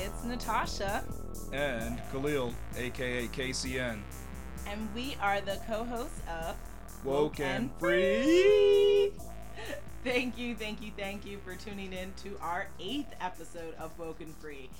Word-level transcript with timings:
it's 0.00 0.24
Natasha. 0.24 1.04
And 1.52 2.00
Khalil, 2.10 2.54
aka 2.76 3.26
KCN. 3.28 4.00
And 4.66 4.94
we 4.94 5.16
are 5.20 5.42
the 5.42 5.60
co 5.66 5.84
hosts 5.84 6.22
of 6.26 6.56
Woke 7.04 7.40
and 7.40 7.70
Free. 7.78 9.12
thank 10.04 10.38
you, 10.38 10.54
thank 10.54 10.80
you, 10.80 10.90
thank 10.96 11.26
you 11.26 11.38
for 11.44 11.54
tuning 11.54 11.92
in 11.92 12.12
to 12.22 12.38
our 12.40 12.68
eighth 12.78 13.14
episode 13.20 13.74
of 13.74 13.96
Woke 13.98 14.22
and 14.22 14.34
Free. 14.36 14.70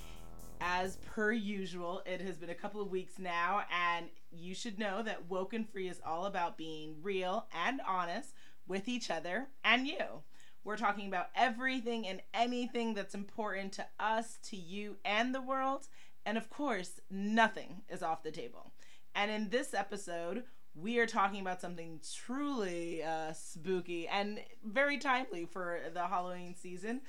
As 0.62 0.96
per 1.06 1.32
usual, 1.32 2.02
it 2.06 2.20
has 2.22 2.36
been 2.36 2.50
a 2.50 2.54
couple 2.54 2.80
of 2.80 2.90
weeks 2.90 3.18
now, 3.18 3.62
and 3.70 4.06
you 4.30 4.54
should 4.54 4.78
know 4.78 5.02
that 5.02 5.28
Woke 5.28 5.52
and 5.52 5.68
Free 5.68 5.88
is 5.88 6.00
all 6.06 6.26
about 6.26 6.56
being 6.56 6.96
real 7.02 7.46
and 7.66 7.80
honest 7.86 8.34
with 8.66 8.88
each 8.88 9.10
other 9.10 9.48
and 9.64 9.86
you. 9.86 10.22
We're 10.64 10.76
talking 10.76 11.06
about 11.08 11.28
everything 11.34 12.06
and 12.06 12.20
anything 12.34 12.94
that's 12.94 13.14
important 13.14 13.72
to 13.74 13.86
us, 13.98 14.38
to 14.44 14.56
you, 14.56 14.96
and 15.04 15.34
the 15.34 15.40
world. 15.40 15.88
And 16.26 16.36
of 16.36 16.50
course, 16.50 17.00
nothing 17.10 17.82
is 17.88 18.02
off 18.02 18.22
the 18.22 18.30
table. 18.30 18.72
And 19.14 19.30
in 19.30 19.48
this 19.48 19.74
episode, 19.74 20.44
we 20.74 20.98
are 20.98 21.06
talking 21.06 21.40
about 21.40 21.60
something 21.60 22.00
truly 22.14 23.02
uh, 23.02 23.32
spooky 23.32 24.06
and 24.06 24.40
very 24.64 24.98
timely 24.98 25.46
for 25.46 25.80
the 25.92 26.06
Halloween 26.06 26.54
season 26.54 27.00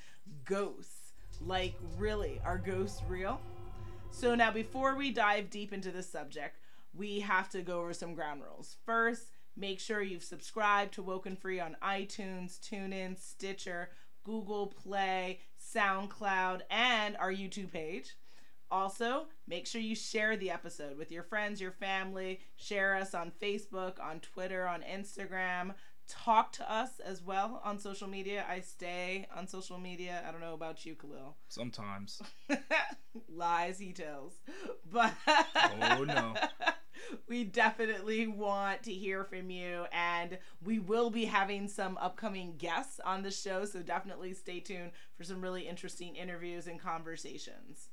ghosts. 0.45 1.13
Like, 1.39 1.75
really, 1.97 2.39
are 2.45 2.57
ghosts 2.57 3.01
real? 3.07 3.39
So, 4.11 4.35
now 4.35 4.51
before 4.51 4.95
we 4.95 5.11
dive 5.11 5.49
deep 5.49 5.73
into 5.73 5.91
this 5.91 6.09
subject, 6.09 6.57
we 6.93 7.21
have 7.21 7.49
to 7.49 7.61
go 7.61 7.79
over 7.79 7.93
some 7.93 8.13
ground 8.13 8.41
rules. 8.43 8.75
First, 8.85 9.31
Make 9.61 9.79
sure 9.79 10.01
you've 10.01 10.23
subscribed 10.23 10.95
to 10.95 11.03
Woken 11.03 11.35
Free 11.35 11.59
on 11.59 11.77
iTunes, 11.83 12.59
TuneIn, 12.59 13.15
Stitcher, 13.15 13.91
Google 14.23 14.65
Play, 14.65 15.41
SoundCloud, 15.61 16.61
and 16.71 17.15
our 17.17 17.31
YouTube 17.31 17.71
page. 17.71 18.15
Also, 18.71 19.27
make 19.47 19.67
sure 19.67 19.79
you 19.79 19.93
share 19.95 20.35
the 20.35 20.49
episode 20.49 20.97
with 20.97 21.11
your 21.11 21.21
friends, 21.21 21.61
your 21.61 21.73
family. 21.73 22.39
Share 22.55 22.95
us 22.95 23.13
on 23.13 23.31
Facebook, 23.39 24.03
on 24.03 24.19
Twitter, 24.21 24.67
on 24.67 24.81
Instagram. 24.81 25.75
Talk 26.11 26.51
to 26.53 26.69
us 26.69 26.99
as 26.99 27.21
well 27.21 27.61
on 27.63 27.79
social 27.79 28.07
media. 28.07 28.45
I 28.49 28.59
stay 28.59 29.27
on 29.33 29.47
social 29.47 29.77
media. 29.77 30.21
I 30.27 30.31
don't 30.31 30.41
know 30.41 30.53
about 30.53 30.85
you, 30.85 30.93
Khalil. 30.93 31.37
Sometimes. 31.47 32.21
Lies 33.33 33.79
he 33.79 33.93
tells. 33.93 34.33
But 34.91 35.13
oh 35.81 36.03
no. 36.03 36.33
we 37.29 37.45
definitely 37.45 38.27
want 38.27 38.83
to 38.83 38.91
hear 38.91 39.23
from 39.23 39.49
you 39.49 39.85
and 39.93 40.37
we 40.61 40.79
will 40.79 41.09
be 41.09 41.25
having 41.25 41.69
some 41.69 41.97
upcoming 42.01 42.55
guests 42.57 42.99
on 43.05 43.23
the 43.23 43.31
show 43.31 43.65
so 43.65 43.81
definitely 43.81 44.33
stay 44.33 44.59
tuned 44.59 44.91
for 45.17 45.23
some 45.23 45.41
really 45.41 45.67
interesting 45.67 46.15
interviews 46.15 46.67
and 46.67 46.79
conversations 46.79 47.89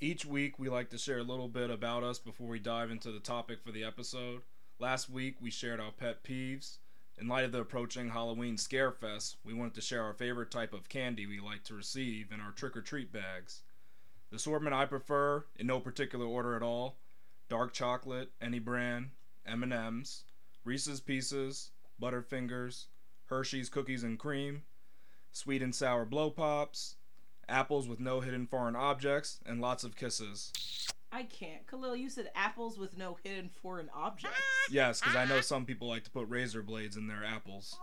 each 0.00 0.26
week 0.26 0.58
we 0.58 0.68
like 0.68 0.90
to 0.90 0.98
share 0.98 1.18
a 1.18 1.22
little 1.22 1.48
bit 1.48 1.70
about 1.70 2.02
us 2.02 2.18
before 2.18 2.48
we 2.48 2.58
dive 2.58 2.90
into 2.90 3.12
the 3.12 3.20
topic 3.20 3.60
for 3.64 3.70
the 3.70 3.84
episode 3.84 4.42
last 4.80 5.08
week 5.08 5.36
we 5.40 5.50
shared 5.50 5.78
our 5.78 5.92
pet 5.92 6.24
peeves 6.24 6.78
in 7.18 7.28
light 7.28 7.44
of 7.44 7.52
the 7.52 7.60
approaching 7.60 8.10
halloween 8.10 8.56
scare 8.56 8.92
fest 8.92 9.36
we 9.44 9.54
wanted 9.54 9.74
to 9.74 9.80
share 9.80 10.02
our 10.02 10.14
favorite 10.14 10.50
type 10.50 10.72
of 10.72 10.88
candy 10.88 11.26
we 11.26 11.40
like 11.40 11.62
to 11.64 11.74
receive 11.74 12.32
in 12.32 12.40
our 12.40 12.52
trick-or-treat 12.52 13.12
bags 13.12 13.62
the 14.30 14.36
assortment 14.36 14.74
i 14.74 14.84
prefer 14.84 15.44
in 15.56 15.66
no 15.66 15.80
particular 15.80 16.26
order 16.26 16.54
at 16.56 16.62
all 16.62 16.96
dark 17.48 17.72
chocolate, 17.72 18.30
any 18.40 18.58
brand, 18.58 19.10
M&Ms, 19.46 20.24
Reese's 20.64 21.00
Pieces, 21.00 21.70
Butterfingers, 22.00 22.86
Hershey's 23.26 23.68
Cookies 23.68 24.02
and 24.02 24.18
Cream, 24.18 24.62
sweet 25.32 25.62
and 25.62 25.74
sour 25.74 26.04
blow 26.04 26.30
pops, 26.30 26.96
apples 27.48 27.88
with 27.88 28.00
no 28.00 28.20
hidden 28.20 28.46
foreign 28.46 28.76
objects, 28.76 29.40
and 29.44 29.60
lots 29.60 29.84
of 29.84 29.96
kisses. 29.96 30.52
I 31.14 31.22
can't. 31.22 31.64
Khalil, 31.68 31.94
you 31.94 32.10
said 32.10 32.30
apples 32.34 32.76
with 32.76 32.98
no 32.98 33.16
hidden 33.22 33.48
foreign 33.62 33.90
objects. 33.94 34.36
Yes, 34.70 34.98
because 34.98 35.14
I 35.14 35.26
know 35.26 35.40
some 35.42 35.66
people 35.66 35.88
like 35.88 36.04
to 36.04 36.10
put 36.10 36.26
razor 36.28 36.62
blades 36.62 36.96
in 36.96 37.06
their 37.06 37.22
apples. 37.22 37.76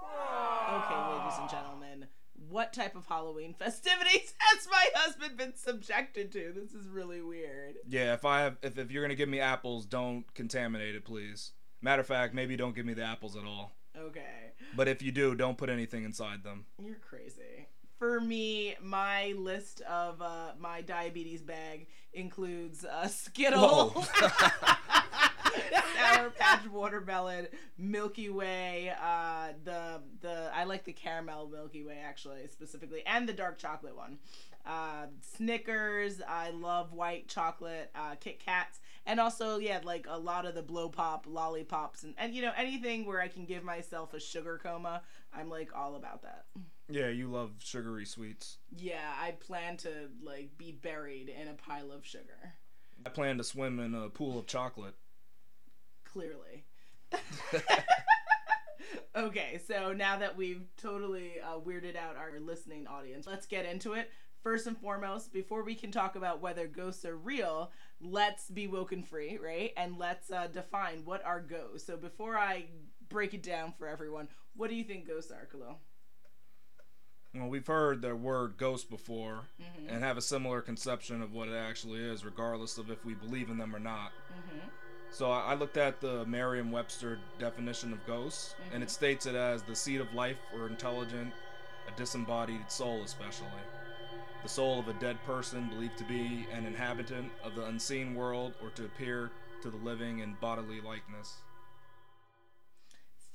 Okay, 0.67 1.13
ladies 1.13 1.37
and 1.39 1.49
gentlemen 1.49 2.07
what 2.49 2.73
type 2.73 2.95
of 2.95 3.05
Halloween 3.05 3.53
festivities 3.53 4.33
has 4.39 4.67
my 4.69 4.85
husband 4.95 5.37
been 5.37 5.55
subjected 5.55 6.31
to? 6.31 6.53
This 6.55 6.73
is 6.73 6.87
really 6.87 7.21
weird. 7.21 7.75
Yeah, 7.87 8.13
if 8.13 8.25
I 8.25 8.41
have, 8.41 8.57
if, 8.61 8.77
if 8.77 8.91
you're 8.91 9.03
gonna 9.03 9.15
give 9.15 9.29
me 9.29 9.39
apples, 9.39 9.85
don't 9.85 10.31
contaminate 10.33 10.95
it, 10.95 11.05
please. 11.05 11.51
Matter 11.81 12.01
of 12.01 12.07
fact, 12.07 12.33
maybe 12.33 12.55
don't 12.55 12.75
give 12.75 12.85
me 12.85 12.93
the 12.93 13.03
apples 13.03 13.35
at 13.35 13.45
all. 13.45 13.73
Okay. 13.97 14.53
But 14.75 14.87
if 14.87 15.01
you 15.01 15.11
do, 15.11 15.35
don't 15.35 15.57
put 15.57 15.69
anything 15.69 16.03
inside 16.03 16.43
them. 16.43 16.65
You're 16.81 16.95
crazy. 16.95 17.67
For 18.01 18.19
me, 18.19 18.73
my 18.81 19.35
list 19.37 19.81
of 19.81 20.23
uh, 20.23 20.53
my 20.59 20.81
diabetes 20.81 21.43
bag 21.43 21.85
includes 22.13 22.83
uh, 22.83 23.07
Skittles. 23.07 24.09
Sour 25.95 26.31
Patch 26.31 26.67
watermelon, 26.71 27.47
Milky 27.77 28.31
Way, 28.31 28.91
uh, 28.99 29.49
the 29.63 30.01
the 30.21 30.49
I 30.51 30.63
like 30.63 30.83
the 30.83 30.93
caramel 30.93 31.47
Milky 31.47 31.83
Way 31.83 31.99
actually 32.03 32.47
specifically, 32.47 33.03
and 33.05 33.29
the 33.29 33.33
dark 33.33 33.59
chocolate 33.59 33.95
one. 33.95 34.17
Uh, 34.65 35.05
Snickers, 35.37 36.23
I 36.27 36.49
love 36.49 36.93
white 36.93 37.27
chocolate, 37.27 37.91
uh, 37.93 38.15
Kit 38.19 38.39
Kats, 38.43 38.79
and 39.05 39.19
also 39.19 39.59
yeah, 39.59 39.79
like 39.83 40.07
a 40.09 40.17
lot 40.17 40.47
of 40.47 40.55
the 40.55 40.63
blow 40.63 40.89
pop 40.89 41.27
lollipops, 41.29 42.01
and 42.01 42.15
and 42.17 42.33
you 42.33 42.41
know 42.41 42.53
anything 42.57 43.05
where 43.05 43.21
I 43.21 43.27
can 43.27 43.45
give 43.45 43.63
myself 43.63 44.15
a 44.15 44.19
sugar 44.19 44.59
coma, 44.63 45.03
I'm 45.31 45.51
like 45.51 45.69
all 45.75 45.95
about 45.95 46.23
that. 46.23 46.45
Yeah, 46.91 47.07
you 47.07 47.29
love 47.29 47.51
sugary 47.59 48.05
sweets. 48.05 48.57
Yeah, 48.75 49.13
I 49.19 49.31
plan 49.31 49.77
to 49.77 50.09
like 50.21 50.57
be 50.57 50.71
buried 50.71 51.29
in 51.29 51.47
a 51.47 51.53
pile 51.53 51.91
of 51.91 52.05
sugar. 52.05 52.53
I 53.05 53.09
plan 53.09 53.37
to 53.37 53.43
swim 53.43 53.79
in 53.79 53.95
a 53.95 54.09
pool 54.09 54.37
of 54.37 54.45
chocolate 54.45 54.95
clearly. 56.05 56.65
okay, 59.15 59.59
so 59.65 59.93
now 59.93 60.17
that 60.17 60.37
we've 60.37 60.63
totally 60.77 61.33
uh, 61.43 61.59
weirded 61.59 61.95
out 61.95 62.17
our 62.17 62.39
listening 62.39 62.87
audience, 62.87 63.27
let's 63.27 63.45
get 63.45 63.65
into 63.65 63.93
it. 63.93 64.09
First 64.43 64.65
and 64.65 64.77
foremost, 64.77 65.31
before 65.31 65.63
we 65.63 65.75
can 65.75 65.91
talk 65.91 66.15
about 66.15 66.41
whether 66.41 66.67
ghosts 66.67 67.05
are 67.05 67.15
real, 67.15 67.71
let's 67.99 68.49
be 68.49 68.67
woken 68.67 69.03
free, 69.03 69.37
right? 69.37 69.71
And 69.77 69.97
let's 69.99 70.31
uh, 70.31 70.47
define 70.47 71.05
what 71.05 71.23
are 71.23 71.39
ghosts. 71.39 71.85
So 71.85 71.95
before 71.95 72.37
I 72.37 72.65
break 73.07 73.35
it 73.35 73.43
down 73.43 73.73
for 73.77 73.87
everyone, 73.87 74.29
what 74.55 74.69
do 74.71 74.75
you 74.75 74.83
think 74.83 75.07
ghosts 75.07 75.31
are, 75.31 75.45
Khalil? 75.45 75.77
Well, 77.33 77.47
we've 77.47 77.67
heard 77.67 78.01
the 78.01 78.15
word 78.15 78.57
ghost 78.57 78.89
before 78.89 79.41
mm-hmm. 79.61 79.89
and 79.89 80.03
have 80.03 80.17
a 80.17 80.21
similar 80.21 80.61
conception 80.61 81.21
of 81.21 81.33
what 81.33 81.47
it 81.47 81.55
actually 81.55 81.99
is, 81.99 82.25
regardless 82.25 82.77
of 82.77 82.91
if 82.91 83.05
we 83.05 83.13
believe 83.13 83.49
in 83.49 83.57
them 83.57 83.75
or 83.75 83.79
not. 83.79 84.11
Mm-hmm. 84.31 84.67
So 85.11 85.31
I 85.31 85.55
looked 85.55 85.77
at 85.77 86.01
the 86.01 86.25
Merriam-Webster 86.25 87.19
definition 87.39 87.93
of 87.93 88.05
ghosts, 88.05 88.53
mm-hmm. 88.53 88.75
and 88.75 88.83
it 88.83 88.87
mm-hmm. 88.87 88.93
states 88.93 89.25
it 89.25 89.35
as 89.35 89.63
the 89.63 89.75
seed 89.75 90.01
of 90.01 90.13
life 90.13 90.37
or 90.53 90.67
intelligent, 90.67 91.33
a 91.87 91.97
disembodied 91.97 92.69
soul, 92.69 93.01
especially 93.03 93.47
the 94.43 94.49
soul 94.49 94.79
of 94.79 94.87
a 94.87 94.93
dead 94.93 95.23
person 95.23 95.69
believed 95.69 95.97
to 95.97 96.03
be 96.05 96.47
an 96.51 96.65
inhabitant 96.65 97.31
of 97.43 97.55
the 97.55 97.65
unseen 97.65 98.15
world 98.15 98.53
or 98.61 98.69
to 98.71 98.85
appear 98.85 99.29
to 99.61 99.69
the 99.69 99.77
living 99.77 100.19
in 100.19 100.35
bodily 100.41 100.81
likeness. 100.81 101.37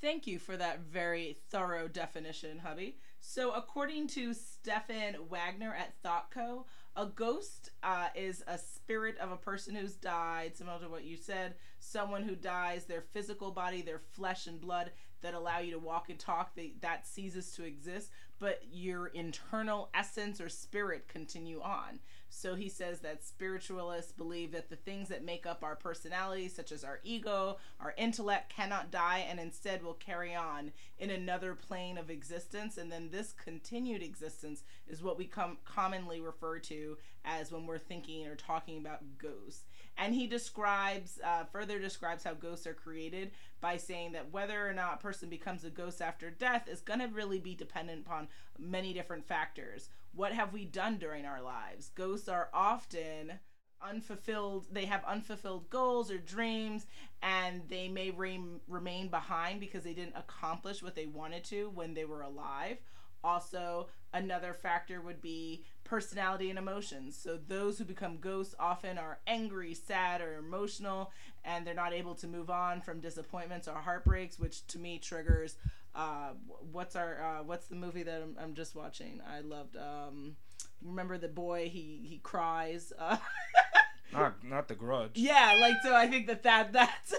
Thank 0.01 0.27
you 0.27 0.37
for 0.37 0.57
that 0.57 0.81
very 0.81 1.37
thorough 1.49 1.87
definition, 1.87 2.59
hubby. 2.59 2.97
So, 3.19 3.51
according 3.51 4.07
to 4.09 4.33
Stefan 4.33 5.15
Wagner 5.29 5.75
at 5.75 6.01
ThoughtCo, 6.03 6.65
a 6.95 7.05
ghost 7.05 7.71
uh, 7.83 8.07
is 8.15 8.43
a 8.47 8.57
spirit 8.57 9.17
of 9.19 9.31
a 9.31 9.37
person 9.37 9.75
who's 9.75 9.95
died, 9.95 10.55
similar 10.55 10.79
to 10.79 10.89
what 10.89 11.03
you 11.03 11.15
said. 11.15 11.55
Someone 11.79 12.23
who 12.23 12.35
dies, 12.35 12.85
their 12.85 13.01
physical 13.01 13.51
body, 13.51 13.81
their 13.81 13.99
flesh 13.99 14.47
and 14.47 14.59
blood 14.59 14.91
that 15.21 15.33
allow 15.33 15.59
you 15.59 15.71
to 15.71 15.79
walk 15.79 16.09
and 16.09 16.19
talk, 16.19 16.55
they, 16.55 16.73
that 16.81 17.07
ceases 17.07 17.51
to 17.53 17.63
exist, 17.63 18.11
but 18.39 18.61
your 18.71 19.07
internal 19.07 19.89
essence 19.93 20.39
or 20.39 20.49
spirit 20.49 21.07
continue 21.07 21.61
on. 21.61 21.99
So 22.29 22.55
he 22.55 22.69
says 22.69 22.99
that 22.99 23.23
spiritualists 23.23 24.11
believe 24.11 24.51
that 24.51 24.69
the 24.69 24.75
things 24.75 25.09
that 25.09 25.23
make 25.23 25.45
up 25.45 25.63
our 25.63 25.75
personality, 25.75 26.49
such 26.49 26.71
as 26.71 26.83
our 26.83 26.99
ego, 27.03 27.57
our 27.79 27.93
intellect, 27.97 28.53
cannot 28.53 28.91
die 28.91 29.25
and 29.27 29.39
instead 29.39 29.83
will 29.83 29.93
carry 29.93 30.35
on 30.35 30.71
in 30.99 31.09
another 31.09 31.55
plane 31.55 31.97
of 31.97 32.09
existence. 32.09 32.77
And 32.77 32.91
then 32.91 33.09
this 33.11 33.33
continued 33.33 34.03
existence 34.03 34.63
is 34.87 35.01
what 35.01 35.17
we 35.17 35.25
com- 35.25 35.57
commonly 35.65 36.19
refer 36.19 36.59
to 36.59 36.97
as 37.25 37.51
when 37.51 37.65
we're 37.65 37.77
thinking 37.77 38.27
or 38.27 38.35
talking 38.35 38.77
about 38.77 39.17
ghosts. 39.17 39.63
And 39.97 40.13
he 40.13 40.27
describes, 40.27 41.19
uh, 41.23 41.45
further 41.45 41.79
describes 41.79 42.23
how 42.23 42.33
ghosts 42.35 42.67
are 42.67 42.73
created 42.73 43.31
by 43.59 43.77
saying 43.77 44.11
that 44.13 44.31
whether 44.31 44.67
or 44.67 44.73
not 44.73 44.95
a 44.95 45.03
person 45.03 45.29
becomes 45.29 45.63
a 45.63 45.69
ghost 45.69 46.01
after 46.01 46.29
death 46.29 46.67
is 46.67 46.81
going 46.81 46.99
to 46.99 47.07
really 47.07 47.39
be 47.39 47.55
dependent 47.55 48.05
upon 48.05 48.27
many 48.59 48.93
different 48.93 49.27
factors. 49.27 49.89
What 50.13 50.33
have 50.33 50.53
we 50.53 50.65
done 50.65 50.97
during 50.97 51.25
our 51.25 51.41
lives? 51.41 51.91
Ghosts 51.95 52.27
are 52.29 52.49
often 52.53 53.39
unfulfilled 53.81 54.65
they 54.71 54.85
have 54.85 55.03
unfulfilled 55.05 55.69
goals 55.69 56.09
or 56.09 56.17
dreams 56.17 56.87
and 57.21 57.61
they 57.69 57.87
may 57.87 58.09
re- 58.09 58.41
remain 58.67 59.07
behind 59.07 59.59
because 59.59 59.83
they 59.83 59.93
didn't 59.93 60.15
accomplish 60.15 60.81
what 60.81 60.95
they 60.95 61.05
wanted 61.05 61.43
to 61.43 61.69
when 61.75 61.93
they 61.93 62.03
were 62.03 62.21
alive 62.21 62.77
Also, 63.23 63.87
another 64.13 64.53
factor 64.53 65.01
would 65.01 65.21
be 65.21 65.63
personality 65.83 66.49
and 66.49 66.59
emotions. 66.59 67.17
So, 67.17 67.37
those 67.47 67.77
who 67.77 67.85
become 67.85 68.17
ghosts 68.17 68.55
often 68.59 68.97
are 68.97 69.19
angry, 69.27 69.73
sad, 69.73 70.21
or 70.21 70.35
emotional, 70.35 71.11
and 71.43 71.65
they're 71.65 71.73
not 71.73 71.93
able 71.93 72.15
to 72.15 72.27
move 72.27 72.49
on 72.49 72.81
from 72.81 72.99
disappointments 72.99 73.67
or 73.67 73.75
heartbreaks, 73.75 74.39
which 74.39 74.65
to 74.67 74.79
me 74.79 74.99
triggers. 74.99 75.55
Uh, 75.95 76.33
what's 76.71 76.95
our 76.95 77.23
uh, 77.23 77.43
what's 77.43 77.67
the 77.67 77.75
movie 77.75 78.03
that 78.03 78.21
I'm, 78.21 78.35
I'm 78.39 78.53
just 78.53 78.75
watching? 78.75 79.19
I 79.27 79.39
loved. 79.39 79.75
Um, 79.75 80.35
remember 80.83 81.17
the 81.17 81.27
boy? 81.27 81.69
He 81.69 82.05
he 82.07 82.19
cries. 82.21 82.93
Uh, 82.97 83.17
not 84.13 84.43
not 84.43 84.67
the 84.67 84.75
Grudge. 84.75 85.11
Yeah, 85.15 85.57
like 85.59 85.75
so. 85.83 85.95
I 85.95 86.07
think 86.07 86.27
that 86.27 86.43
that 86.43 86.71
that's. 86.73 87.15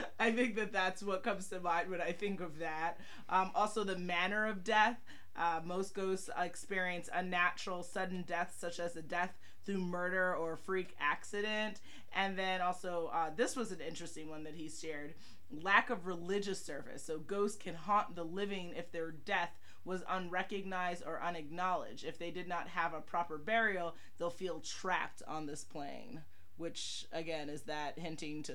I 0.20 0.30
think 0.30 0.56
that 0.56 0.72
that's 0.72 1.02
what 1.02 1.22
comes 1.22 1.48
to 1.48 1.60
mind 1.60 1.90
when 1.90 2.00
I 2.00 2.12
think 2.12 2.40
of 2.40 2.58
that. 2.58 2.98
Um, 3.28 3.50
also, 3.54 3.84
the 3.84 3.98
manner 3.98 4.46
of 4.46 4.64
death. 4.64 4.98
Uh, 5.38 5.60
most 5.62 5.94
ghosts 5.94 6.30
experience 6.38 7.10
unnatural, 7.12 7.82
sudden 7.82 8.22
deaths, 8.22 8.58
such 8.58 8.80
as 8.80 8.96
a 8.96 9.02
death 9.02 9.36
through 9.66 9.78
murder 9.78 10.34
or 10.34 10.56
freak 10.56 10.96
accident. 10.98 11.80
And 12.14 12.38
then 12.38 12.62
also, 12.62 13.10
uh, 13.12 13.30
this 13.36 13.54
was 13.54 13.70
an 13.70 13.80
interesting 13.80 14.30
one 14.30 14.44
that 14.44 14.54
he 14.54 14.70
shared 14.70 15.14
lack 15.50 15.90
of 15.90 16.06
religious 16.06 16.64
service. 16.64 17.04
So, 17.04 17.18
ghosts 17.18 17.58
can 17.58 17.74
haunt 17.74 18.14
the 18.14 18.24
living 18.24 18.72
if 18.76 18.90
their 18.92 19.10
death 19.10 19.58
was 19.84 20.02
unrecognized 20.08 21.02
or 21.06 21.22
unacknowledged. 21.22 22.04
If 22.04 22.18
they 22.18 22.30
did 22.30 22.48
not 22.48 22.68
have 22.68 22.94
a 22.94 23.00
proper 23.00 23.38
burial, 23.38 23.94
they'll 24.18 24.30
feel 24.30 24.60
trapped 24.60 25.22
on 25.28 25.46
this 25.46 25.64
plane. 25.64 26.22
Which, 26.56 27.06
again, 27.12 27.50
is 27.50 27.62
that 27.62 27.98
hinting 27.98 28.42
to 28.44 28.54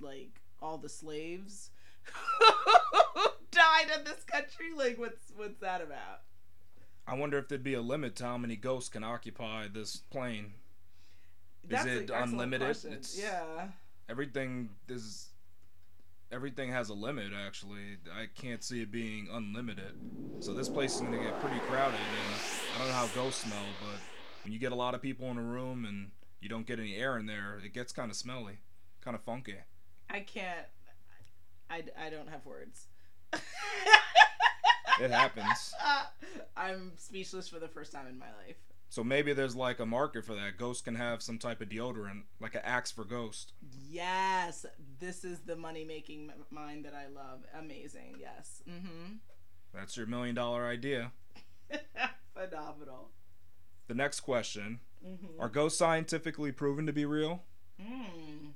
like 0.00 0.40
all 0.64 0.78
the 0.78 0.88
slaves 0.88 1.70
who 2.04 2.44
died 3.50 3.86
in 3.96 4.04
this 4.04 4.24
country? 4.24 4.72
Like, 4.74 4.98
what's 4.98 5.32
what's 5.36 5.60
that 5.60 5.82
about? 5.82 6.22
I 7.06 7.14
wonder 7.14 7.36
if 7.36 7.48
there'd 7.48 7.62
be 7.62 7.74
a 7.74 7.82
limit 7.82 8.16
to 8.16 8.24
how 8.24 8.38
many 8.38 8.56
ghosts 8.56 8.88
can 8.88 9.04
occupy 9.04 9.68
this 9.72 9.96
plane. 9.96 10.54
That's 11.68 11.86
is 11.86 12.02
it 12.02 12.10
unlimited? 12.12 12.76
yeah. 13.14 13.68
everything 14.08 14.70
is 14.88 15.28
everything 16.32 16.72
has 16.72 16.88
a 16.88 16.94
limit 16.94 17.32
actually. 17.46 17.98
I 18.10 18.26
can't 18.34 18.62
see 18.64 18.82
it 18.82 18.90
being 18.90 19.28
unlimited. 19.30 19.92
So 20.40 20.54
this 20.54 20.68
place 20.68 20.94
is 20.94 21.02
gonna 21.02 21.22
get 21.22 21.38
pretty 21.40 21.60
crowded 21.68 21.94
and 21.94 22.40
I 22.74 22.78
don't 22.78 22.88
know 22.88 22.94
how 22.94 23.06
ghosts 23.08 23.44
smell, 23.44 23.64
but 23.80 24.00
when 24.42 24.52
you 24.52 24.58
get 24.58 24.72
a 24.72 24.76
lot 24.76 24.94
of 24.94 25.02
people 25.02 25.30
in 25.30 25.36
a 25.36 25.42
room 25.42 25.84
and 25.84 26.10
you 26.40 26.48
don't 26.48 26.66
get 26.66 26.78
any 26.78 26.96
air 26.96 27.18
in 27.18 27.26
there, 27.26 27.60
it 27.64 27.72
gets 27.72 27.92
kind 27.92 28.10
of 28.10 28.16
smelly, 28.16 28.58
kind 29.02 29.14
of 29.14 29.22
funky. 29.22 29.56
I 30.10 30.20
can't. 30.20 30.66
I, 31.70 31.82
I 31.98 32.10
don't 32.10 32.28
have 32.28 32.44
words. 32.46 32.86
It 35.00 35.10
happens. 35.10 35.74
I'm 36.56 36.92
speechless 36.96 37.48
for 37.48 37.58
the 37.58 37.66
first 37.66 37.90
time 37.92 38.06
in 38.06 38.16
my 38.16 38.28
life. 38.46 38.56
So 38.90 39.02
maybe 39.02 39.32
there's 39.32 39.56
like 39.56 39.80
a 39.80 39.86
market 39.86 40.24
for 40.24 40.34
that. 40.34 40.56
Ghosts 40.56 40.82
can 40.82 40.94
have 40.94 41.20
some 41.20 41.36
type 41.36 41.60
of 41.60 41.68
deodorant, 41.68 42.22
like 42.38 42.54
an 42.54 42.60
Axe 42.62 42.92
for 42.92 43.02
Ghost. 43.04 43.54
Yes, 43.90 44.64
this 45.00 45.24
is 45.24 45.40
the 45.40 45.56
money 45.56 45.82
making 45.84 46.30
mind 46.50 46.84
that 46.84 46.94
I 46.94 47.08
love. 47.08 47.40
Amazing. 47.58 48.18
Yes. 48.20 48.62
Mm-hmm. 48.70 49.14
That's 49.74 49.96
your 49.96 50.06
million 50.06 50.36
dollar 50.36 50.64
idea. 50.68 51.10
Phenomenal. 52.34 53.10
The 53.88 53.94
next 53.94 54.20
question 54.20 54.78
Mm-hmm. 55.06 55.38
Are 55.38 55.50
ghosts 55.50 55.78
scientifically 55.78 56.50
proven 56.50 56.86
to 56.86 56.92
be 56.92 57.04
real? 57.04 57.42
Mm. 57.78 58.52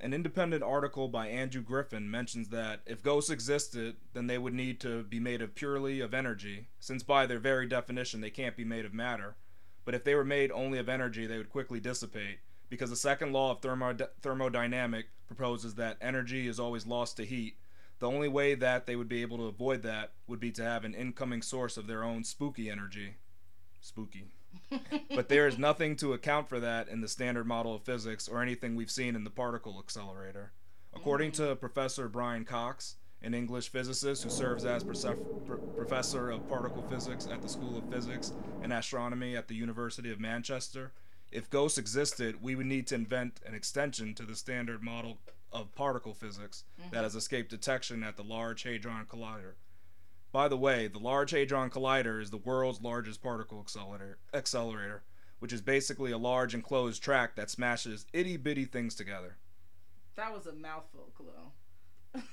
An 0.00 0.12
independent 0.12 0.62
article 0.62 1.08
by 1.08 1.28
Andrew 1.28 1.62
Griffin 1.62 2.10
mentions 2.10 2.48
that 2.48 2.80
if 2.84 3.02
ghosts 3.02 3.30
existed, 3.30 3.96
then 4.12 4.26
they 4.26 4.38
would 4.38 4.52
need 4.52 4.80
to 4.80 5.04
be 5.04 5.20
made 5.20 5.40
of 5.40 5.54
purely 5.54 6.00
of 6.00 6.12
energy, 6.12 6.68
since 6.80 7.02
by 7.02 7.26
their 7.26 7.38
very 7.38 7.66
definition 7.66 8.20
they 8.20 8.30
can't 8.30 8.56
be 8.56 8.64
made 8.64 8.84
of 8.84 8.92
matter. 8.92 9.36
But 9.84 9.94
if 9.94 10.04
they 10.04 10.14
were 10.14 10.24
made 10.24 10.50
only 10.50 10.78
of 10.78 10.88
energy, 10.88 11.26
they 11.26 11.38
would 11.38 11.48
quickly 11.48 11.80
dissipate, 11.80 12.40
because 12.68 12.90
the 12.90 12.96
second 12.96 13.32
law 13.32 13.52
of 13.52 13.60
thermo- 13.60 13.96
thermodynamic 14.20 15.04
proposes 15.26 15.76
that 15.76 15.96
energy 16.00 16.48
is 16.48 16.58
always 16.58 16.86
lost 16.86 17.16
to 17.16 17.24
heat. 17.24 17.56
The 18.00 18.10
only 18.10 18.28
way 18.28 18.54
that 18.56 18.86
they 18.86 18.96
would 18.96 19.08
be 19.08 19.22
able 19.22 19.38
to 19.38 19.46
avoid 19.46 19.82
that 19.82 20.12
would 20.26 20.40
be 20.40 20.50
to 20.52 20.64
have 20.64 20.84
an 20.84 20.94
incoming 20.94 21.40
source 21.40 21.76
of 21.76 21.86
their 21.86 22.02
own 22.02 22.24
spooky 22.24 22.68
energy. 22.68 23.14
Spooky. 23.84 24.24
but 25.14 25.28
there 25.28 25.46
is 25.46 25.58
nothing 25.58 25.94
to 25.96 26.14
account 26.14 26.48
for 26.48 26.58
that 26.58 26.88
in 26.88 27.02
the 27.02 27.08
standard 27.08 27.46
model 27.46 27.74
of 27.74 27.82
physics 27.82 28.28
or 28.28 28.40
anything 28.40 28.74
we've 28.74 28.90
seen 28.90 29.14
in 29.14 29.24
the 29.24 29.30
particle 29.30 29.78
accelerator. 29.78 30.52
According 30.94 31.32
to 31.32 31.42
mm-hmm. 31.42 31.58
Professor 31.58 32.08
Brian 32.08 32.46
Cox, 32.46 32.96
an 33.20 33.34
English 33.34 33.68
physicist 33.68 34.24
who 34.24 34.30
serves 34.30 34.64
as 34.64 34.84
professor 34.84 36.30
of 36.30 36.48
particle 36.48 36.82
physics 36.88 37.28
at 37.30 37.42
the 37.42 37.48
School 37.48 37.76
of 37.76 37.92
Physics 37.92 38.32
and 38.62 38.72
Astronomy 38.72 39.36
at 39.36 39.48
the 39.48 39.54
University 39.54 40.10
of 40.10 40.18
Manchester, 40.18 40.92
if 41.30 41.50
ghosts 41.50 41.78
existed, 41.78 42.42
we 42.42 42.54
would 42.54 42.66
need 42.66 42.86
to 42.86 42.94
invent 42.94 43.40
an 43.44 43.54
extension 43.54 44.14
to 44.14 44.22
the 44.22 44.36
standard 44.36 44.82
model 44.82 45.18
of 45.52 45.74
particle 45.74 46.14
physics 46.14 46.64
that 46.78 46.86
mm-hmm. 46.86 47.02
has 47.02 47.14
escaped 47.14 47.50
detection 47.50 48.02
at 48.02 48.16
the 48.16 48.24
Large 48.24 48.62
Hadron 48.62 49.04
Collider. 49.06 49.54
By 50.34 50.48
the 50.48 50.56
way, 50.56 50.88
the 50.88 50.98
Large 50.98 51.30
Hadron 51.30 51.70
Collider 51.70 52.20
is 52.20 52.30
the 52.30 52.38
world's 52.38 52.82
largest 52.82 53.22
particle 53.22 53.60
accelerator, 53.60 54.18
accelerator, 54.34 55.04
which 55.38 55.52
is 55.52 55.60
basically 55.60 56.10
a 56.10 56.18
large 56.18 56.54
enclosed 56.54 57.00
track 57.00 57.36
that 57.36 57.50
smashes 57.50 58.04
itty 58.12 58.36
bitty 58.36 58.64
things 58.64 58.96
together. 58.96 59.36
That 60.16 60.34
was 60.34 60.46
a 60.46 60.52
mouthful, 60.52 61.12
Chloe. 61.14 62.24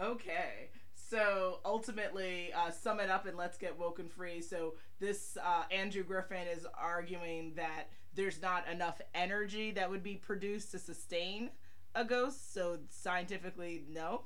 okay. 0.00 0.70
So 0.96 1.60
ultimately, 1.64 2.52
uh, 2.52 2.72
sum 2.72 2.98
it 2.98 3.08
up 3.08 3.26
and 3.26 3.36
let's 3.36 3.56
get 3.56 3.78
woken 3.78 4.08
free. 4.08 4.42
So 4.42 4.74
this 4.98 5.38
uh, 5.40 5.66
Andrew 5.70 6.02
Griffin 6.02 6.48
is 6.48 6.66
arguing 6.76 7.52
that 7.54 7.90
there's 8.12 8.42
not 8.42 8.66
enough 8.66 9.00
energy 9.14 9.70
that 9.70 9.88
would 9.88 10.02
be 10.02 10.16
produced 10.16 10.72
to 10.72 10.80
sustain 10.80 11.50
a 11.94 12.04
ghost. 12.04 12.52
So 12.52 12.80
scientifically, 12.90 13.84
no. 13.88 14.22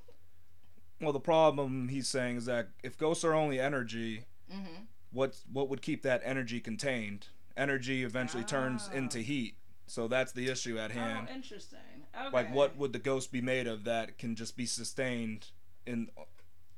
Well, 1.00 1.12
the 1.12 1.20
problem 1.20 1.88
he's 1.88 2.08
saying 2.08 2.36
is 2.36 2.44
that 2.46 2.68
if 2.82 2.98
ghosts 2.98 3.24
are 3.24 3.34
only 3.34 3.58
energy, 3.60 4.24
Mm-hmm. 4.52 4.82
what 5.12 5.36
what 5.52 5.68
would 5.68 5.80
keep 5.80 6.02
that 6.02 6.22
energy 6.24 6.58
contained? 6.60 7.28
Energy 7.56 8.02
eventually 8.02 8.42
turns 8.42 8.90
into 8.92 9.18
heat. 9.20 9.54
So 9.86 10.08
that's 10.08 10.32
the 10.32 10.48
issue 10.48 10.76
at 10.78 10.90
hand. 10.90 11.28
Oh, 11.30 11.34
interesting. 11.34 11.78
Okay. 12.20 12.30
like 12.32 12.52
what 12.52 12.76
would 12.76 12.92
the 12.92 12.98
ghost 12.98 13.30
be 13.30 13.40
made 13.40 13.68
of 13.68 13.84
that 13.84 14.18
can 14.18 14.34
just 14.34 14.56
be 14.56 14.66
sustained 14.66 15.46
in 15.86 16.08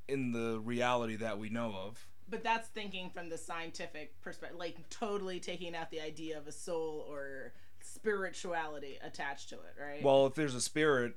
in 0.07 0.33
the 0.33 0.61
reality 0.61 1.17
that 1.17 1.39
we 1.39 1.49
know 1.49 1.73
of? 1.75 2.07
But 2.29 2.45
that's 2.45 2.69
thinking 2.69 3.09
from 3.09 3.31
the 3.31 3.39
scientific 3.39 4.21
perspective, 4.21 4.59
like 4.59 4.77
totally 4.91 5.41
taking 5.41 5.75
out 5.75 5.91
the 5.91 6.01
idea 6.03 6.37
of 6.37 6.47
a 6.47 6.53
soul 6.53 7.07
or 7.09 7.53
spirituality 7.81 8.99
attached 9.03 9.49
to 9.51 9.55
it, 9.57 9.75
right? 9.81 10.03
Well, 10.03 10.27
if 10.27 10.35
there's 10.35 10.55
a 10.55 10.61
spirit, 10.61 11.17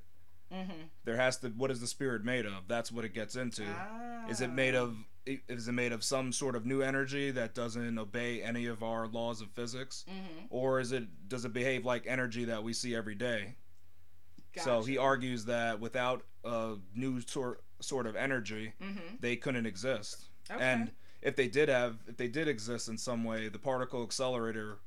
mm-hmm. 0.54 0.72
there 1.04 1.18
has 1.18 1.38
to 1.38 1.50
what 1.50 1.72
is 1.72 1.80
the 1.80 1.88
spirit 1.88 2.24
made 2.24 2.46
of? 2.46 2.68
That's 2.68 2.92
what 2.92 3.06
it 3.06 3.14
gets 3.14 3.36
into. 3.36 3.64
Ah. 3.68 4.28
Is 4.30 4.42
it 4.42 4.52
made 4.52 4.76
of 4.76 4.96
is 5.26 5.68
it 5.68 5.72
made 5.72 5.92
of 5.92 6.04
some 6.04 6.32
sort 6.32 6.56
of 6.56 6.66
new 6.66 6.82
energy 6.82 7.32
that 7.32 7.56
doesn't 7.56 7.98
obey 7.98 8.44
any 8.44 8.68
of 8.68 8.84
our 8.84 9.08
laws 9.08 9.42
of 9.42 9.50
physics? 9.52 10.06
Mm-hmm. 10.08 10.46
Or 10.50 10.80
is 10.80 10.92
it 10.92 11.28
does 11.28 11.46
it 11.46 11.54
behave 11.54 11.86
like 11.86 12.06
energy 12.08 12.46
that 12.46 12.64
we 12.64 12.74
see 12.74 12.96
every 12.96 13.16
day? 13.16 13.56
So 14.58 14.84
he 14.84 14.98
argues 14.98 15.46
that 15.46 15.82
without 15.82 16.24
a 16.46 16.76
new 16.96 17.20
sort 17.22 17.62
sort 17.82 18.08
of 18.08 18.16
energy, 18.16 18.74
Mm-hmm. 18.82 19.16
they 19.20 19.36
couldn't 19.36 19.66
exist. 19.66 20.26
Okay. 20.50 20.64
And 20.64 20.92
if 21.22 21.36
they 21.36 21.48
did 21.48 21.70
have, 21.70 21.98
if 22.08 22.18
they 22.18 22.28
did 22.28 22.48
exist 22.48 22.88
in 22.88 22.98
some 22.98 23.24
way, 23.24 23.50
the 23.50 23.60
particle 23.60 24.04
accelerator 24.04 24.78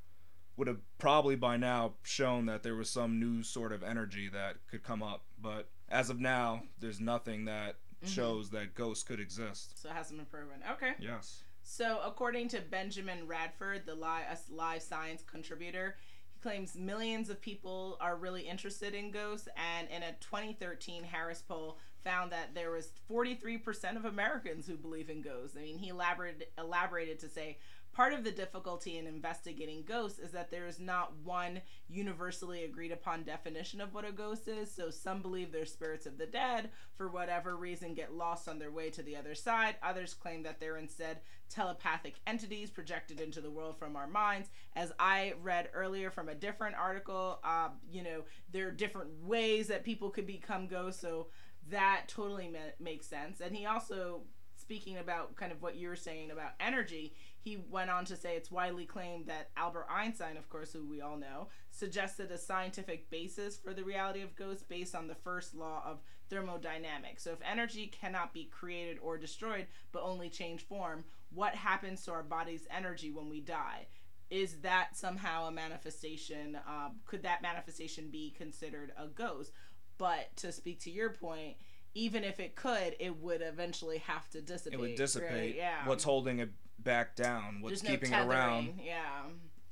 would 0.59 0.69
have 0.69 0.81
probably 0.99 1.37
by 1.37 1.57
now 1.57 1.95
shown 2.03 2.47
that 2.47 2.63
there 2.63 2.75
was 2.75 2.91
some 2.91 3.19
new 3.19 3.43
sort 3.43 3.73
of 3.73 3.83
energy 3.83 4.29
that 4.29 4.57
could 4.71 4.83
come 4.83 5.03
up. 5.03 5.23
But 5.41 5.69
as 5.89 6.11
of 6.11 6.21
now, 6.21 6.65
there's 6.79 7.01
nothing 7.01 7.47
that 7.47 7.77
Mm-hmm. 8.01 8.13
shows 8.15 8.51
that 8.51 8.77
ghosts 8.77 9.03
could 9.03 9.19
exist. 9.19 9.83
so 9.83 9.89
it 9.89 9.93
hasn't 9.93 10.21
been 10.21 10.27
proven. 10.27 10.63
Okay. 10.71 10.93
Yes. 11.01 11.43
So, 11.65 11.99
according 12.07 12.47
to 12.51 12.61
Benjamin 12.61 13.27
Radford, 13.27 13.87
the 13.87 13.97
live, 13.97 14.23
a 14.31 14.55
live 14.55 14.83
science 14.83 15.25
contributor, 15.29 15.97
he 16.33 16.39
claims 16.39 16.77
millions 16.77 17.29
of 17.29 17.41
people 17.41 17.97
are 18.01 18.15
really 18.15 18.43
interested 18.43 18.95
in 18.95 19.11
ghosts. 19.11 19.49
And 19.57 19.89
in 19.91 20.05
a 20.05 20.13
2013 20.21 21.03
Harris 21.03 21.43
poll, 21.43 21.79
found 22.05 22.31
that 22.31 22.55
there 22.55 22.71
was 22.71 22.93
43% 23.11 23.97
of 23.97 24.05
Americans 24.05 24.69
who 24.69 24.77
believe 24.77 25.11
in 25.11 25.21
ghosts. 25.21 25.57
I 25.59 25.63
mean, 25.63 25.79
he 25.79 25.89
elaborated, 25.89 26.47
elaborated 26.57 27.19
to 27.19 27.29
say 27.29 27.59
part 27.99 28.13
of 28.13 28.23
the 28.23 28.31
difficulty 28.31 28.97
in 28.97 29.09
investigating 29.09 29.83
ghosts 29.83 30.21
is 30.21 30.31
that 30.31 30.53
there 30.53 30.69
is 30.69 30.79
not 30.79 31.13
one 31.25 31.61
universally 31.89 32.63
agreed 32.63 32.93
upon 32.93 33.25
definition 33.25 33.81
of 33.81 33.93
what 33.93 34.05
a 34.05 34.13
ghost 34.13 34.47
is. 34.47 34.73
So 34.73 34.89
some 34.89 35.21
believe 35.21 35.51
they're 35.51 35.67
spirits 35.67 36.07
of 36.07 36.17
the 36.17 36.25
dead, 36.27 36.71
for 36.95 37.09
whatever 37.09 37.57
reason, 37.57 37.95
get 37.95 38.15
lost 38.15 38.49
on 38.49 38.61
their 38.61 38.71
way 38.71 38.89
to 38.91 39.03
the 39.03 39.17
other 39.17 39.35
side. 39.35 39.75
Others 39.83 40.15
claim 40.15 40.45
that 40.45 40.61
they're 40.61 40.77
instead 40.77 41.19
telepathic 41.51 42.21
entities 42.25 42.71
projected 42.71 43.21
into 43.21 43.41
the 43.41 43.51
world 43.51 43.77
from 43.77 43.97
our 43.97 44.07
minds. 44.07 44.49
As 44.77 44.93
I 45.01 45.33
read 45.43 45.69
earlier 45.75 46.13
from 46.13 46.29
a 46.29 46.37
different 46.37 46.77
article, 46.77 47.41
uh, 47.43 47.71
you 47.91 48.05
know, 48.05 48.23
there 48.53 48.69
are 48.69 48.71
different 48.71 49.11
ways 49.25 49.67
that 49.67 49.83
people 49.83 50.11
could 50.11 50.27
become 50.27 50.69
ghosts. 50.69 51.01
So 51.01 51.31
that 51.69 52.05
totally 52.07 52.47
ma- 52.47 52.59
makes 52.79 53.09
sense. 53.09 53.41
And 53.41 53.57
he 53.57 53.67
also 53.67 54.23
speaking 54.69 54.99
about 54.99 55.35
kind 55.37 55.53
of 55.53 55.63
what 55.63 55.77
you 55.77 55.89
were 55.89 55.97
saying 55.97 56.31
about 56.31 56.53
energy, 56.61 57.15
he 57.49 57.57
went 57.71 57.89
on 57.89 58.05
to 58.05 58.15
say 58.15 58.37
it's 58.37 58.51
widely 58.51 58.85
claimed 58.85 59.27
that 59.27 59.49
Albert 59.57 59.87
Einstein, 59.91 60.37
of 60.37 60.51
course, 60.51 60.71
who 60.73 60.85
we 60.85 61.01
all 61.01 61.17
know, 61.17 61.49
suggested 61.71 62.31
a 62.31 62.37
scientific 62.37 63.09
basis 63.09 63.57
for 63.57 63.73
the 63.73 63.83
reality 63.83 64.21
of 64.21 64.37
ghosts 64.37 64.63
based 64.63 64.95
on 64.95 65.09
the 65.09 65.15
first 65.15 65.55
law 65.55 65.83
of 65.87 66.01
thermodynamics. 66.29 67.23
So 67.23 67.33
if 67.33 67.39
energy 67.51 67.87
cannot 67.87 68.35
be 68.35 68.45
created 68.45 68.99
or 69.01 69.17
destroyed, 69.17 69.67
but 69.93 70.03
only 70.03 70.29
change 70.29 70.63
form, 70.67 71.05
what 71.33 71.55
happens 71.55 72.05
to 72.05 72.13
our 72.13 72.23
body's 72.23 72.67
energy 72.71 73.11
when 73.11 73.31
we 73.31 73.41
die? 73.41 73.87
Is 74.31 74.57
that 74.61 74.95
somehow 74.95 75.47
a 75.47 75.51
manifestation? 75.51 76.59
Um, 76.69 76.97
could 77.07 77.23
that 77.23 77.41
manifestation 77.41 78.11
be 78.11 78.35
considered 78.37 78.93
a 78.99 79.07
ghost? 79.07 79.53
But 79.97 80.37
to 80.37 80.53
speak 80.53 80.81
to 80.81 80.91
your 80.91 81.11
point, 81.11 81.57
even 81.95 82.25
if 82.25 82.39
it 82.41 82.55
could, 82.57 82.95
it 83.01 83.17
would 83.23 83.41
eventually 83.41 83.99
have 83.99 84.29
to 84.31 84.43
dissipate. 84.43 84.79
It 84.79 84.83
would 84.83 84.97
dissipate. 84.97 85.31
right? 85.33 85.55
Yeah. 85.57 85.87
What's 85.87 86.05
holding 86.05 86.41
it 86.41 86.51
back 86.79 87.17
down? 87.17 87.59
What's 87.61 87.83
no 87.83 87.91
keeping 87.91 88.13
it 88.13 88.27
around? 88.27 88.81
Yeah. 88.85 89.23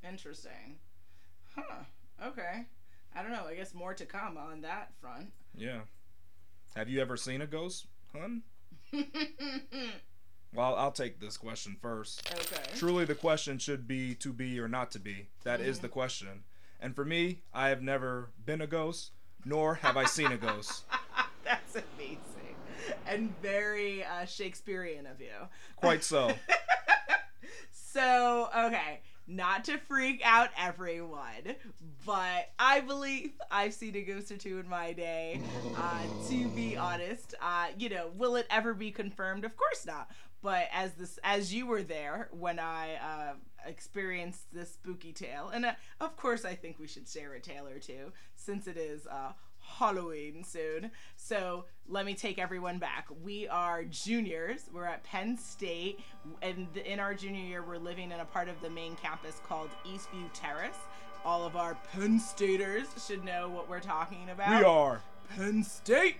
Interesting. 0.08 0.78
Huh. 1.54 1.84
Okay. 2.24 2.66
I 3.14 3.22
don't 3.22 3.32
know. 3.32 3.46
I 3.46 3.54
guess 3.54 3.74
more 3.74 3.94
to 3.94 4.04
come 4.06 4.36
on 4.36 4.60
that 4.62 4.92
front. 5.00 5.32
Yeah. 5.56 5.80
Have 6.74 6.88
you 6.88 7.00
ever 7.00 7.16
seen 7.16 7.40
a 7.40 7.46
ghost, 7.46 7.86
hun? 8.12 8.42
Well, 10.54 10.74
I'll 10.76 10.92
take 10.92 11.20
this 11.20 11.36
question 11.36 11.76
first. 11.82 12.32
okay. 12.32 12.62
Truly, 12.76 13.04
the 13.04 13.14
question 13.14 13.58
should 13.58 13.86
be 13.86 14.14
to 14.16 14.32
be 14.32 14.58
or 14.58 14.68
not 14.68 14.90
to 14.92 14.98
be. 14.98 15.26
That 15.44 15.60
is 15.60 15.78
Mhm. 15.78 15.82
the 15.82 15.88
question. 15.90 16.44
And 16.80 16.94
for 16.94 17.04
me, 17.04 17.42
I 17.52 17.68
have 17.68 17.82
never 17.82 18.30
been 18.42 18.62
a 18.62 18.66
ghost, 18.66 19.10
nor 19.44 19.74
have 19.76 19.98
I 19.98 20.04
seen 20.06 20.32
a 20.32 20.38
ghost. 20.38 20.84
That's 21.44 21.74
amazing. 21.74 22.56
And 23.06 23.36
very 23.42 24.02
uh, 24.04 24.24
Shakespearean 24.24 25.04
of 25.04 25.20
you. 25.20 25.48
Quite 25.76 26.02
so. 26.04 26.32
So, 27.96 28.50
okay, 28.54 29.00
not 29.26 29.64
to 29.64 29.78
freak 29.78 30.20
out 30.22 30.50
everyone, 30.58 31.56
but 32.04 32.50
I 32.58 32.80
believe 32.80 33.32
I've 33.50 33.72
seen 33.72 33.96
a 33.96 34.02
ghost 34.02 34.30
or 34.30 34.36
two 34.36 34.58
in 34.58 34.68
my 34.68 34.92
day. 34.92 35.40
Uh, 35.74 36.02
to 36.28 36.48
be 36.48 36.76
honest, 36.76 37.34
uh, 37.40 37.68
you 37.78 37.88
know, 37.88 38.10
will 38.14 38.36
it 38.36 38.46
ever 38.50 38.74
be 38.74 38.90
confirmed? 38.90 39.46
Of 39.46 39.56
course 39.56 39.86
not. 39.86 40.10
But 40.42 40.68
as 40.74 40.92
this, 40.92 41.18
as 41.24 41.54
you 41.54 41.66
were 41.66 41.82
there 41.82 42.28
when 42.32 42.58
I 42.58 42.96
uh, 42.96 43.32
experienced 43.66 44.52
this 44.52 44.74
spooky 44.74 45.14
tale, 45.14 45.48
and 45.48 45.64
uh, 45.64 45.72
of 45.98 46.18
course, 46.18 46.44
I 46.44 46.54
think 46.54 46.78
we 46.78 46.86
should 46.86 47.08
share 47.08 47.32
a 47.32 47.40
tale 47.40 47.66
or 47.66 47.78
two 47.78 48.12
since 48.34 48.66
it 48.66 48.76
is 48.76 49.06
uh, 49.06 49.32
Halloween 49.78 50.44
soon. 50.44 50.90
So 51.16 51.64
let 51.88 52.06
me 52.06 52.14
take 52.14 52.38
everyone 52.38 52.78
back. 52.78 53.06
We 53.22 53.46
are 53.48 53.84
juniors. 53.84 54.62
We're 54.72 54.86
at 54.86 55.04
Penn 55.04 55.36
State, 55.36 56.00
and 56.42 56.68
in 56.76 57.00
our 57.00 57.14
junior 57.14 57.44
year, 57.44 57.62
we're 57.62 57.78
living 57.78 58.10
in 58.12 58.20
a 58.20 58.24
part 58.24 58.48
of 58.48 58.60
the 58.60 58.70
main 58.70 58.96
campus 58.96 59.40
called 59.46 59.70
Eastview 59.86 60.28
Terrace. 60.32 60.78
All 61.24 61.44
of 61.44 61.56
our 61.56 61.76
Penn 61.92 62.20
Staters 62.20 62.86
should 63.06 63.24
know 63.24 63.48
what 63.48 63.68
we're 63.68 63.80
talking 63.80 64.30
about. 64.30 64.58
we 64.58 64.64
are. 64.64 65.02
Penn 65.36 65.64
State. 65.64 66.16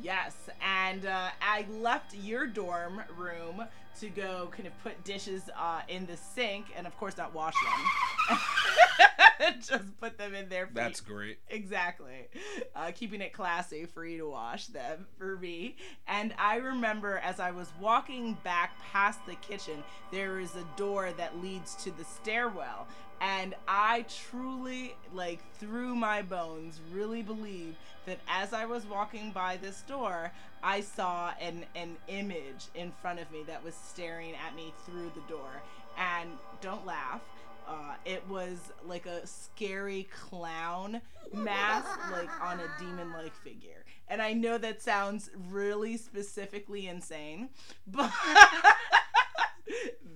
Yes, 0.00 0.48
and 0.64 1.06
uh, 1.06 1.28
I 1.42 1.66
left 1.80 2.14
your 2.14 2.46
dorm 2.46 3.02
room 3.16 3.64
to 4.00 4.08
go 4.08 4.48
kind 4.50 4.66
of 4.66 4.82
put 4.82 5.02
dishes 5.04 5.50
uh, 5.56 5.80
in 5.88 6.06
the 6.06 6.16
sink, 6.16 6.66
and 6.76 6.86
of 6.86 6.96
course 6.98 7.16
not 7.16 7.34
wash 7.34 7.54
them. 7.54 8.38
Just 9.60 10.00
put 10.00 10.18
them 10.18 10.34
in 10.34 10.48
there. 10.48 10.66
For 10.66 10.74
That's 10.74 11.00
great. 11.00 11.38
Exactly. 11.48 12.28
Uh, 12.74 12.90
keeping 12.94 13.20
it 13.20 13.32
classy 13.32 13.86
for 13.86 14.04
you 14.04 14.18
to 14.18 14.28
wash 14.28 14.66
them 14.66 15.06
for 15.16 15.36
me. 15.36 15.76
And 16.06 16.34
I 16.38 16.56
remember 16.56 17.18
as 17.18 17.40
I 17.40 17.50
was 17.50 17.68
walking 17.80 18.36
back 18.44 18.78
past 18.92 19.24
the 19.26 19.36
kitchen, 19.36 19.84
there 20.10 20.40
is 20.40 20.54
a 20.56 20.64
door 20.76 21.10
that 21.16 21.40
leads 21.40 21.74
to 21.84 21.90
the 21.90 22.04
stairwell. 22.04 22.88
And 23.20 23.54
I 23.66 24.04
truly, 24.30 24.94
like, 25.12 25.40
through 25.54 25.94
my 25.96 26.22
bones, 26.22 26.80
really 26.92 27.22
believe 27.22 27.74
that 28.06 28.18
as 28.28 28.52
I 28.52 28.64
was 28.64 28.86
walking 28.86 29.32
by 29.32 29.56
this 29.56 29.82
door, 29.82 30.32
I 30.62 30.80
saw 30.80 31.32
an, 31.40 31.64
an 31.74 31.96
image 32.08 32.66
in 32.74 32.92
front 33.02 33.20
of 33.20 33.30
me 33.30 33.42
that 33.46 33.62
was 33.62 33.74
staring 33.74 34.34
at 34.46 34.54
me 34.54 34.72
through 34.86 35.10
the 35.14 35.32
door. 35.32 35.62
And 35.96 36.30
don't 36.60 36.86
laugh. 36.86 37.20
Uh, 37.66 37.94
it 38.06 38.26
was 38.28 38.72
like 38.86 39.04
a 39.04 39.26
scary 39.26 40.08
clown 40.10 41.02
mask, 41.34 42.10
like 42.10 42.30
on 42.40 42.60
a 42.60 42.68
demon 42.80 43.12
like 43.12 43.34
figure. 43.34 43.84
And 44.08 44.22
I 44.22 44.32
know 44.32 44.56
that 44.56 44.80
sounds 44.80 45.28
really 45.50 45.98
specifically 45.98 46.86
insane, 46.86 47.50
but 47.86 48.10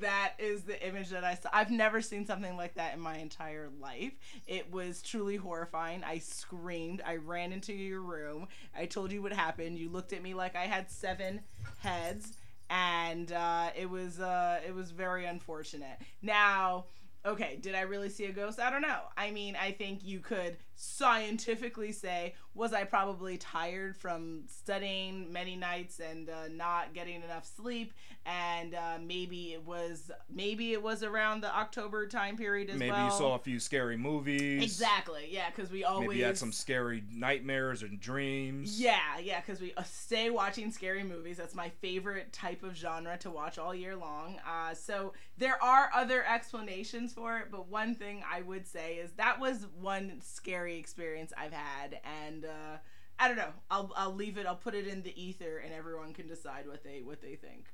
that 0.00 0.34
is 0.38 0.62
the 0.62 0.86
image 0.86 1.10
that 1.10 1.24
I 1.24 1.34
saw. 1.34 1.48
I've 1.52 1.70
never 1.70 2.00
seen 2.00 2.26
something 2.26 2.56
like 2.56 2.74
that 2.74 2.94
in 2.94 3.00
my 3.00 3.16
entire 3.18 3.70
life. 3.80 4.12
It 4.46 4.70
was 4.72 5.02
truly 5.02 5.36
horrifying. 5.36 6.04
I 6.04 6.18
screamed. 6.18 7.02
I 7.06 7.16
ran 7.16 7.52
into 7.52 7.72
your 7.72 8.00
room. 8.00 8.48
I 8.76 8.86
told 8.86 9.12
you 9.12 9.22
what 9.22 9.32
happened. 9.32 9.78
You 9.78 9.88
looked 9.88 10.12
at 10.12 10.22
me 10.22 10.34
like 10.34 10.56
I 10.56 10.64
had 10.64 10.90
seven 10.90 11.40
heads, 11.78 12.32
and 12.70 13.32
uh, 13.32 13.70
it 13.76 13.88
was 13.88 14.20
uh, 14.20 14.60
it 14.66 14.74
was 14.74 14.90
very 14.90 15.24
unfortunate. 15.26 15.98
Now 16.20 16.86
okay, 17.24 17.58
did 17.60 17.74
I 17.74 17.82
really 17.82 18.08
see 18.08 18.24
a 18.24 18.32
ghost? 18.32 18.58
I 18.58 18.70
don't 18.70 18.82
know. 18.82 19.00
I 19.16 19.30
mean, 19.30 19.56
I 19.60 19.72
think 19.72 20.04
you 20.04 20.20
could 20.20 20.56
scientifically 20.74 21.92
say, 21.92 22.34
was 22.54 22.72
I 22.72 22.84
probably 22.84 23.36
tired 23.38 23.96
from 23.96 24.42
studying 24.48 25.32
many 25.32 25.56
nights 25.56 26.00
and 26.00 26.28
uh, 26.28 26.48
not 26.50 26.94
getting 26.94 27.22
enough 27.22 27.46
sleep? 27.46 27.92
And 28.24 28.74
uh, 28.74 28.98
maybe 29.04 29.52
it 29.52 29.66
was 29.66 30.10
maybe 30.32 30.72
it 30.72 30.82
was 30.82 31.02
around 31.02 31.40
the 31.40 31.52
October 31.54 32.06
time 32.06 32.36
period 32.36 32.70
as 32.70 32.78
Maybe 32.78 32.92
well. 32.92 33.00
Maybe 33.00 33.12
you 33.12 33.18
saw 33.18 33.34
a 33.34 33.38
few 33.38 33.58
scary 33.58 33.96
movies. 33.96 34.62
exactly, 34.62 35.26
yeah, 35.28 35.50
because 35.50 35.72
we 35.72 35.82
always 35.82 36.08
Maybe 36.08 36.20
you 36.20 36.24
had 36.24 36.38
some 36.38 36.52
scary 36.52 37.02
nightmares 37.10 37.82
and 37.82 37.98
dreams. 37.98 38.80
Yeah, 38.80 39.18
yeah, 39.20 39.40
because 39.40 39.60
we 39.60 39.74
uh, 39.74 39.82
stay 39.82 40.30
watching 40.30 40.70
scary 40.70 41.02
movies. 41.02 41.36
That's 41.36 41.54
my 41.54 41.70
favorite 41.80 42.32
type 42.32 42.62
of 42.62 42.76
genre 42.76 43.16
to 43.18 43.30
watch 43.30 43.58
all 43.58 43.74
year 43.74 43.96
long. 43.96 44.38
Uh, 44.48 44.74
so 44.74 45.14
there 45.38 45.60
are 45.62 45.90
other 45.92 46.24
explanations 46.24 47.12
for 47.12 47.38
it, 47.38 47.46
but 47.50 47.68
one 47.68 47.96
thing 47.96 48.22
I 48.30 48.42
would 48.42 48.68
say 48.68 48.94
is 48.94 49.10
that 49.12 49.40
was 49.40 49.66
one 49.80 50.20
scary 50.22 50.78
experience 50.78 51.32
I've 51.36 51.52
had, 51.52 52.00
and 52.22 52.44
uh, 52.44 52.76
I 53.18 53.28
don't 53.28 53.36
know. 53.36 53.52
I'll 53.70 53.92
I'll 53.96 54.14
leave 54.14 54.38
it. 54.38 54.46
I'll 54.46 54.54
put 54.54 54.74
it 54.74 54.86
in 54.86 55.02
the 55.02 55.20
ether, 55.20 55.58
and 55.58 55.72
everyone 55.72 56.12
can 56.12 56.28
decide 56.28 56.68
what 56.68 56.84
they 56.84 57.02
what 57.02 57.20
they 57.20 57.34
think. 57.34 57.66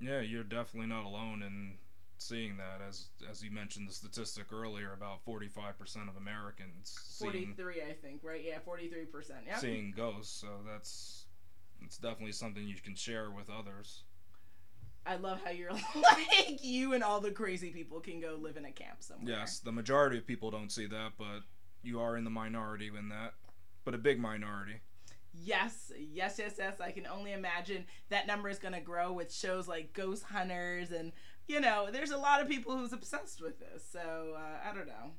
Yeah, 0.00 0.20
you're 0.20 0.44
definitely 0.44 0.88
not 0.88 1.04
alone 1.04 1.42
in 1.42 1.74
seeing 2.18 2.56
that. 2.56 2.80
As 2.86 3.08
as 3.28 3.42
you 3.42 3.50
mentioned 3.50 3.88
the 3.88 3.92
statistic 3.92 4.52
earlier, 4.52 4.92
about 4.92 5.24
45% 5.24 6.08
of 6.08 6.16
Americans 6.16 6.96
Forty 7.18 7.40
seeing 7.40 7.54
three, 7.54 7.82
I 7.82 7.92
think, 7.92 8.22
right? 8.22 8.42
Yeah, 8.44 8.58
forty 8.64 8.88
three 8.88 9.06
percent. 9.06 9.40
Yeah. 9.46 9.58
seeing 9.58 9.92
ghosts. 9.96 10.40
So 10.40 10.48
that's 10.66 11.26
it's 11.82 11.98
definitely 11.98 12.32
something 12.32 12.66
you 12.66 12.76
can 12.82 12.94
share 12.94 13.30
with 13.30 13.48
others. 13.50 14.02
I 15.06 15.16
love 15.16 15.40
how 15.42 15.50
you're 15.50 15.72
like 15.94 16.62
you 16.62 16.92
and 16.92 17.02
all 17.02 17.20
the 17.20 17.30
crazy 17.30 17.70
people 17.70 18.00
can 18.00 18.20
go 18.20 18.36
live 18.40 18.56
in 18.56 18.66
a 18.66 18.72
camp 18.72 18.98
somewhere. 19.00 19.38
Yes, 19.38 19.60
the 19.60 19.72
majority 19.72 20.18
of 20.18 20.26
people 20.26 20.50
don't 20.50 20.70
see 20.70 20.86
that, 20.86 21.12
but 21.16 21.40
you 21.82 22.00
are 22.00 22.16
in 22.16 22.24
the 22.24 22.30
minority 22.30 22.88
in 22.88 23.08
that, 23.08 23.34
but 23.84 23.94
a 23.94 23.98
big 23.98 24.20
minority. 24.20 24.80
Yes, 25.44 25.92
yes, 25.98 26.38
yes, 26.38 26.54
yes. 26.58 26.80
I 26.80 26.90
can 26.90 27.06
only 27.06 27.32
imagine 27.32 27.84
that 28.08 28.26
number 28.26 28.48
is 28.48 28.58
going 28.58 28.74
to 28.74 28.80
grow 28.80 29.12
with 29.12 29.32
shows 29.32 29.68
like 29.68 29.92
Ghost 29.92 30.24
Hunters, 30.24 30.90
and 30.90 31.12
you 31.46 31.60
know, 31.60 31.88
there's 31.92 32.10
a 32.10 32.16
lot 32.16 32.40
of 32.40 32.48
people 32.48 32.76
who's 32.76 32.92
obsessed 32.92 33.40
with 33.40 33.58
this. 33.58 33.84
So 33.90 34.34
uh, 34.36 34.68
I 34.68 34.74
don't 34.74 34.86
know. 34.86 35.12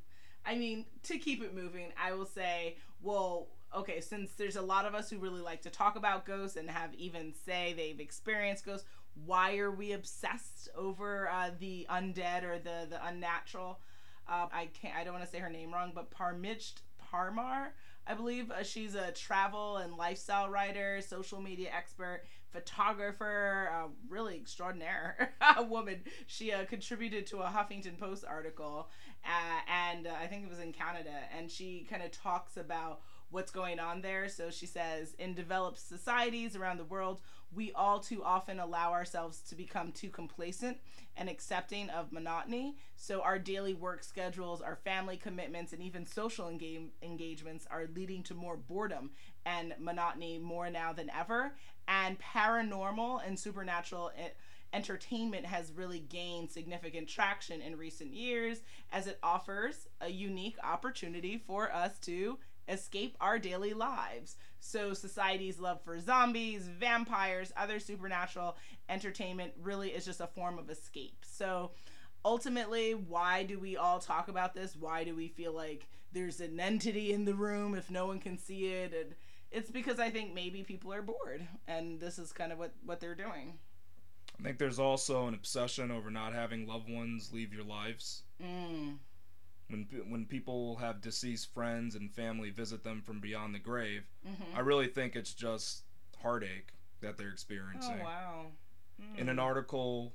I 0.45 0.55
mean, 0.55 0.85
to 1.03 1.17
keep 1.17 1.43
it 1.43 1.53
moving, 1.55 1.91
I 2.01 2.13
will 2.13 2.25
say, 2.25 2.77
well, 3.01 3.49
okay, 3.75 4.01
since 4.01 4.31
there's 4.33 4.55
a 4.55 4.61
lot 4.61 4.85
of 4.85 4.95
us 4.95 5.09
who 5.09 5.17
really 5.19 5.41
like 5.41 5.61
to 5.63 5.69
talk 5.69 5.95
about 5.95 6.25
ghosts 6.25 6.57
and 6.57 6.69
have 6.69 6.93
even 6.95 7.33
say 7.45 7.73
they've 7.75 7.99
experienced 7.99 8.65
ghosts, 8.65 8.87
why 9.25 9.57
are 9.57 9.71
we 9.71 9.91
obsessed 9.93 10.69
over 10.75 11.29
uh, 11.29 11.51
the 11.59 11.85
undead 11.89 12.43
or 12.43 12.57
the 12.59 12.87
the 12.89 13.05
unnatural? 13.05 13.79
Uh, 14.27 14.47
I 14.51 14.67
can't. 14.67 14.95
I 14.95 15.03
don't 15.03 15.13
want 15.13 15.25
to 15.25 15.31
say 15.31 15.39
her 15.39 15.49
name 15.49 15.73
wrong, 15.73 15.91
but 15.93 16.11
Parmiched 16.11 16.81
Parmar. 17.11 17.69
I 18.07 18.13
believe 18.15 18.49
uh, 18.51 18.63
she's 18.63 18.95
a 18.95 19.11
travel 19.11 19.77
and 19.77 19.95
lifestyle 19.95 20.49
writer, 20.49 20.99
social 21.01 21.41
media 21.41 21.69
expert, 21.75 22.23
photographer, 22.51 23.69
really 24.09 24.35
extraordinaire 24.35 25.33
woman. 25.69 26.01
She 26.27 26.51
uh, 26.51 26.65
contributed 26.65 27.27
to 27.27 27.39
a 27.39 27.45
Huffington 27.45 27.99
Post 27.99 28.25
article, 28.27 28.89
uh, 29.23 29.59
and 29.71 30.07
uh, 30.07 30.11
I 30.19 30.27
think 30.27 30.43
it 30.45 30.49
was 30.49 30.59
in 30.59 30.73
Canada, 30.73 31.13
and 31.37 31.51
she 31.51 31.85
kind 31.89 32.01
of 32.01 32.11
talks 32.11 32.57
about 32.57 33.01
what's 33.29 33.51
going 33.51 33.79
on 33.79 34.01
there. 34.01 34.27
So 34.29 34.49
she 34.49 34.65
says, 34.65 35.13
in 35.19 35.33
developed 35.33 35.79
societies 35.79 36.55
around 36.55 36.77
the 36.77 36.85
world, 36.85 37.21
we 37.51 37.71
all 37.73 37.99
too 37.99 38.23
often 38.23 38.59
allow 38.59 38.91
ourselves 38.91 39.41
to 39.49 39.55
become 39.55 39.91
too 39.91 40.09
complacent 40.09 40.77
and 41.17 41.29
accepting 41.29 41.89
of 41.89 42.11
monotony. 42.11 42.77
So 42.95 43.21
our 43.21 43.39
daily 43.39 43.73
work 43.73 44.03
schedules, 44.03 44.61
our 44.61 44.75
family 44.75 45.17
commitments, 45.17 45.73
and 45.73 45.81
even 45.81 46.05
social 46.05 46.47
engage- 46.47 46.91
engagements 47.01 47.65
are 47.69 47.87
leading 47.95 48.23
to 48.23 48.33
more 48.33 48.57
boredom 48.57 49.11
and 49.45 49.73
monotony 49.79 50.37
more 50.37 50.69
now 50.69 50.93
than 50.93 51.09
ever. 51.09 51.55
And 51.87 52.17
paranormal 52.19 53.21
and 53.25 53.37
supernatural. 53.37 54.11
It, 54.17 54.37
entertainment 54.73 55.45
has 55.45 55.71
really 55.71 55.99
gained 55.99 56.51
significant 56.51 57.07
traction 57.07 57.61
in 57.61 57.75
recent 57.75 58.13
years 58.13 58.61
as 58.91 59.07
it 59.07 59.17
offers 59.23 59.87
a 60.01 60.09
unique 60.09 60.57
opportunity 60.63 61.37
for 61.37 61.73
us 61.73 61.97
to 61.99 62.37
escape 62.69 63.17
our 63.19 63.39
daily 63.39 63.73
lives. 63.73 64.37
So, 64.59 64.93
society's 64.93 65.59
love 65.59 65.81
for 65.83 65.99
zombies, 65.99 66.67
vampires, 66.67 67.51
other 67.57 67.79
supernatural 67.79 68.57
entertainment 68.89 69.53
really 69.61 69.89
is 69.89 70.05
just 70.05 70.21
a 70.21 70.27
form 70.27 70.59
of 70.59 70.69
escape. 70.69 71.25
So, 71.25 71.71
ultimately, 72.23 72.93
why 72.93 73.43
do 73.43 73.59
we 73.59 73.77
all 73.77 73.99
talk 73.99 74.27
about 74.27 74.53
this? 74.53 74.75
Why 74.75 75.03
do 75.03 75.15
we 75.15 75.29
feel 75.29 75.53
like 75.53 75.87
there's 76.11 76.41
an 76.41 76.59
entity 76.59 77.13
in 77.13 77.25
the 77.25 77.33
room 77.33 77.75
if 77.75 77.89
no 77.89 78.05
one 78.05 78.19
can 78.19 78.37
see 78.37 78.67
it? 78.67 78.93
And 78.93 79.15
it's 79.51 79.71
because 79.71 79.99
I 79.99 80.09
think 80.09 80.33
maybe 80.33 80.63
people 80.63 80.93
are 80.93 81.01
bored, 81.01 81.47
and 81.67 81.99
this 81.99 82.19
is 82.19 82.31
kind 82.31 82.51
of 82.51 82.59
what, 82.59 82.73
what 82.85 82.99
they're 82.99 83.15
doing. 83.15 83.57
I 84.39 84.43
think 84.43 84.57
there's 84.57 84.79
also 84.79 85.27
an 85.27 85.33
obsession 85.33 85.91
over 85.91 86.09
not 86.09 86.33
having 86.33 86.67
loved 86.67 86.89
ones 86.89 87.31
leave 87.33 87.53
your 87.53 87.63
lives. 87.63 88.23
Mm. 88.41 88.97
When 89.69 89.87
when 90.09 90.25
people 90.25 90.77
have 90.77 90.99
deceased 91.01 91.53
friends 91.53 91.95
and 91.95 92.11
family 92.11 92.49
visit 92.49 92.83
them 92.83 93.01
from 93.01 93.19
beyond 93.19 93.53
the 93.55 93.59
grave, 93.59 94.03
Mm-hmm. 94.27 94.57
I 94.57 94.59
really 94.61 94.87
think 94.87 95.15
it's 95.15 95.33
just 95.33 95.83
heartache 96.21 96.73
that 97.01 97.17
they're 97.17 97.29
experiencing. 97.31 97.99
Oh, 98.01 98.03
wow. 98.03 98.45
In 99.17 99.29
an 99.29 99.39
article 99.39 100.13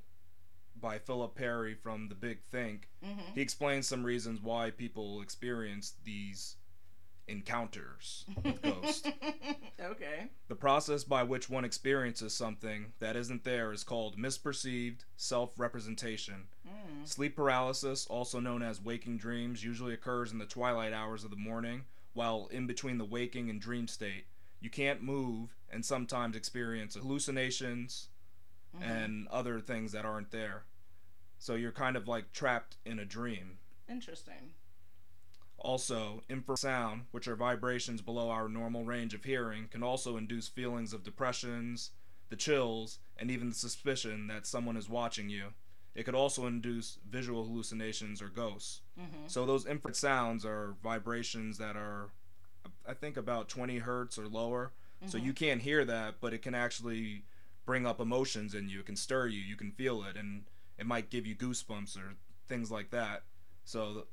by 0.78 0.98
Philip 0.98 1.34
Perry 1.34 1.74
from 1.74 2.08
The 2.08 2.14
Big 2.14 2.42
Think, 2.42 2.88
Mm-hmm. 3.04 3.32
he 3.34 3.40
explains 3.40 3.86
some 3.86 4.02
reasons 4.04 4.40
why 4.42 4.70
people 4.70 5.22
experience 5.22 5.94
these 6.04 6.56
encounters 7.28 8.24
with 8.42 8.60
ghosts. 8.62 9.08
okay. 9.80 10.28
The 10.48 10.54
process 10.54 11.04
by 11.04 11.22
which 11.22 11.48
one 11.48 11.64
experiences 11.64 12.34
something 12.34 12.92
that 12.98 13.16
isn't 13.16 13.44
there 13.44 13.72
is 13.72 13.84
called 13.84 14.16
misperceived 14.18 15.00
self 15.16 15.52
representation. 15.58 16.48
Mm. 16.66 17.06
Sleep 17.08 17.36
paralysis, 17.36 18.06
also 18.06 18.40
known 18.40 18.62
as 18.62 18.80
waking 18.82 19.18
dreams, 19.18 19.64
usually 19.64 19.94
occurs 19.94 20.32
in 20.32 20.38
the 20.38 20.46
twilight 20.46 20.92
hours 20.92 21.24
of 21.24 21.30
the 21.30 21.36
morning, 21.36 21.84
while 22.12 22.48
in 22.50 22.66
between 22.66 22.98
the 22.98 23.04
waking 23.04 23.48
and 23.50 23.60
dream 23.60 23.88
state. 23.88 24.26
You 24.60 24.70
can't 24.70 25.02
move 25.02 25.54
and 25.70 25.84
sometimes 25.84 26.36
experience 26.36 26.94
hallucinations 26.94 28.08
Mhm. 28.76 28.82
and 28.82 29.28
other 29.28 29.60
things 29.60 29.92
that 29.92 30.04
aren't 30.04 30.30
there. 30.30 30.64
So 31.38 31.54
you're 31.54 31.72
kind 31.72 31.96
of 31.96 32.08
like 32.08 32.32
trapped 32.32 32.76
in 32.84 32.98
a 32.98 33.04
dream. 33.04 33.58
Interesting. 33.88 34.54
Also, 35.64 36.22
infrasound, 36.28 37.04
which 37.10 37.26
are 37.26 37.34
vibrations 37.36 38.02
below 38.02 38.28
our 38.28 38.48
normal 38.48 38.84
range 38.84 39.14
of 39.14 39.24
hearing, 39.24 39.66
can 39.68 39.82
also 39.82 40.16
induce 40.18 40.46
feelings 40.46 40.92
of 40.92 41.02
depressions, 41.02 41.90
the 42.28 42.36
chills, 42.36 42.98
and 43.16 43.30
even 43.30 43.48
the 43.48 43.54
suspicion 43.54 44.26
that 44.26 44.46
someone 44.46 44.76
is 44.76 44.90
watching 44.90 45.30
you. 45.30 45.54
It 45.94 46.04
could 46.04 46.14
also 46.14 46.46
induce 46.46 46.98
visual 47.08 47.44
hallucinations 47.46 48.20
or 48.20 48.28
ghosts. 48.28 48.82
Mm-hmm. 49.00 49.26
So 49.28 49.46
those 49.46 49.64
infrared 49.64 49.96
sounds 49.96 50.44
are 50.44 50.74
vibrations 50.82 51.56
that 51.58 51.76
are, 51.76 52.10
I 52.86 52.92
think, 52.92 53.16
about 53.16 53.48
20 53.48 53.78
hertz 53.78 54.18
or 54.18 54.28
lower. 54.28 54.72
So 55.06 55.16
Mm-hmm. 55.16 55.26
you 55.26 55.32
can't 55.32 55.62
hear 55.62 55.84
that, 55.84 56.16
but 56.20 56.32
it 56.34 56.42
can 56.42 56.54
actually 56.54 57.24
bring 57.64 57.86
up 57.86 58.00
emotions 58.00 58.54
in 58.54 58.68
you. 58.68 58.80
It 58.80 58.86
can 58.86 58.96
stir 58.96 59.28
you. 59.28 59.40
You 59.40 59.56
can 59.56 59.70
feel 59.72 60.02
it, 60.04 60.16
and 60.16 60.44
it 60.78 60.86
might 60.86 61.10
give 61.10 61.26
you 61.26 61.34
goosebumps 61.34 61.96
or 61.96 62.14
things 62.48 62.70
like 62.70 62.90
that. 62.90 63.22
So 63.64 64.06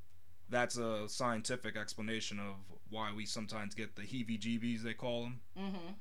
that's 0.51 0.77
a 0.77 1.09
scientific 1.09 1.75
explanation 1.75 2.39
of 2.39 2.55
why 2.89 3.11
we 3.15 3.25
sometimes 3.25 3.73
get 3.73 3.95
the 3.95 4.03
heebie-jeebies 4.03 4.83
they 4.83 4.93
call 4.93 5.23
them. 5.23 5.39
Mm-hmm. 5.57 5.93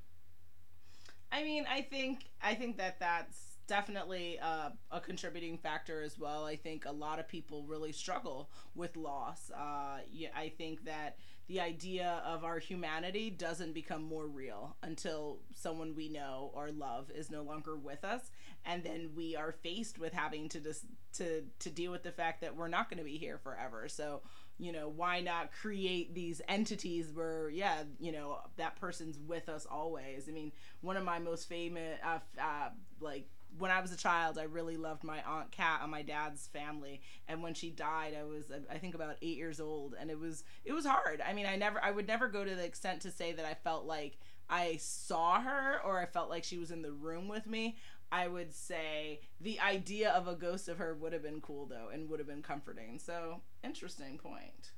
I 1.32 1.44
mean, 1.44 1.64
I 1.72 1.82
think 1.82 2.26
I 2.42 2.54
think 2.54 2.76
that 2.78 2.98
that's 2.98 3.50
definitely 3.68 4.36
uh, 4.40 4.70
a 4.90 5.00
contributing 5.00 5.56
factor 5.56 6.02
as 6.02 6.18
well. 6.18 6.44
I 6.44 6.56
think 6.56 6.86
a 6.86 6.92
lot 6.92 7.20
of 7.20 7.28
people 7.28 7.62
really 7.62 7.92
struggle 7.92 8.50
with 8.74 8.96
loss. 8.96 9.48
Uh, 9.56 10.00
I 10.36 10.52
think 10.58 10.84
that 10.86 11.18
the 11.46 11.60
idea 11.60 12.20
of 12.26 12.44
our 12.44 12.58
humanity 12.58 13.30
doesn't 13.30 13.72
become 13.72 14.02
more 14.02 14.26
real 14.26 14.76
until 14.82 15.38
someone 15.54 15.94
we 15.94 16.08
know 16.08 16.50
or 16.52 16.72
love 16.72 17.12
is 17.12 17.30
no 17.30 17.42
longer 17.42 17.76
with 17.76 18.04
us, 18.04 18.32
and 18.64 18.82
then 18.82 19.10
we 19.14 19.36
are 19.36 19.52
faced 19.52 20.00
with 20.00 20.12
having 20.12 20.48
to 20.48 20.60
just 20.60 20.84
to 21.14 21.44
to 21.60 21.70
deal 21.70 21.92
with 21.92 22.02
the 22.02 22.12
fact 22.12 22.40
that 22.40 22.56
we're 22.56 22.68
not 22.68 22.90
going 22.90 22.98
to 22.98 23.04
be 23.04 23.18
here 23.18 23.38
forever. 23.38 23.88
So 23.88 24.22
you 24.60 24.72
know 24.72 24.88
why 24.88 25.20
not 25.20 25.50
create 25.52 26.14
these 26.14 26.40
entities 26.48 27.10
where 27.12 27.48
yeah 27.50 27.82
you 27.98 28.12
know 28.12 28.38
that 28.56 28.76
person's 28.76 29.18
with 29.18 29.48
us 29.48 29.66
always? 29.70 30.28
I 30.28 30.32
mean 30.32 30.52
one 30.80 30.96
of 30.96 31.04
my 31.04 31.18
most 31.18 31.48
famous 31.48 31.98
uh, 32.04 32.18
uh, 32.40 32.68
like 33.00 33.26
when 33.58 33.70
i 33.72 33.80
was 33.80 33.90
a 33.92 33.96
child 33.96 34.38
i 34.38 34.44
really 34.44 34.76
loved 34.76 35.02
my 35.02 35.20
aunt 35.26 35.50
cat 35.50 35.80
on 35.82 35.90
my 35.90 36.02
dad's 36.02 36.46
family. 36.48 37.00
And 37.26 37.42
when 37.42 37.54
she 37.54 37.70
died 37.70 38.14
i 38.18 38.22
was 38.24 38.44
i 38.70 38.78
think 38.78 38.94
about 38.94 39.16
eight 39.22 39.36
years 39.38 39.60
old. 39.60 39.94
And 39.98 40.10
it 40.10 40.18
was 40.18 40.44
it 40.64 40.72
was 40.72 40.86
hard. 40.86 41.22
I 41.26 41.32
mean 41.32 41.46
i 41.46 41.56
never 41.56 41.82
i 41.82 41.90
would 41.90 42.06
never 42.06 42.28
go 42.28 42.44
to 42.44 42.54
the 42.54 42.64
extent 42.64 43.00
to 43.02 43.10
say 43.10 43.32
that 43.32 43.44
i 43.44 43.54
felt 43.54 43.86
like 43.86 44.18
i 44.48 44.76
saw 44.80 45.40
her 45.40 45.80
or 45.84 46.00
i 46.00 46.06
felt 46.06 46.28
like 46.28 46.44
she 46.44 46.58
was 46.58 46.70
in 46.70 46.82
the 46.82 46.92
room 46.92 47.28
with 47.28 47.46
me 47.46 47.76
I 48.12 48.26
would 48.28 48.52
say 48.52 49.20
the 49.40 49.60
idea 49.60 50.10
of 50.10 50.26
a 50.26 50.34
ghost 50.34 50.68
of 50.68 50.78
her 50.78 50.94
would 50.94 51.12
have 51.12 51.22
been 51.22 51.40
cool 51.40 51.66
though 51.66 51.88
and 51.92 52.08
would 52.08 52.18
have 52.18 52.26
been 52.28 52.42
comforting. 52.42 52.98
So, 52.98 53.40
interesting 53.62 54.18
point. 54.18 54.72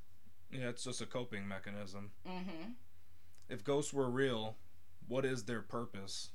Yeah, 0.51 0.69
it's 0.69 0.85
just 0.85 1.01
a 1.01 1.07
coping 1.07 1.49
mechanism. 1.49 2.13
Mhm. 2.27 2.75
If 3.49 3.65
ghosts 3.65 3.93
were 3.93 4.11
real, 4.11 4.59
what 5.09 5.25
is 5.25 5.45
their 5.45 5.63
purpose? 5.63 6.31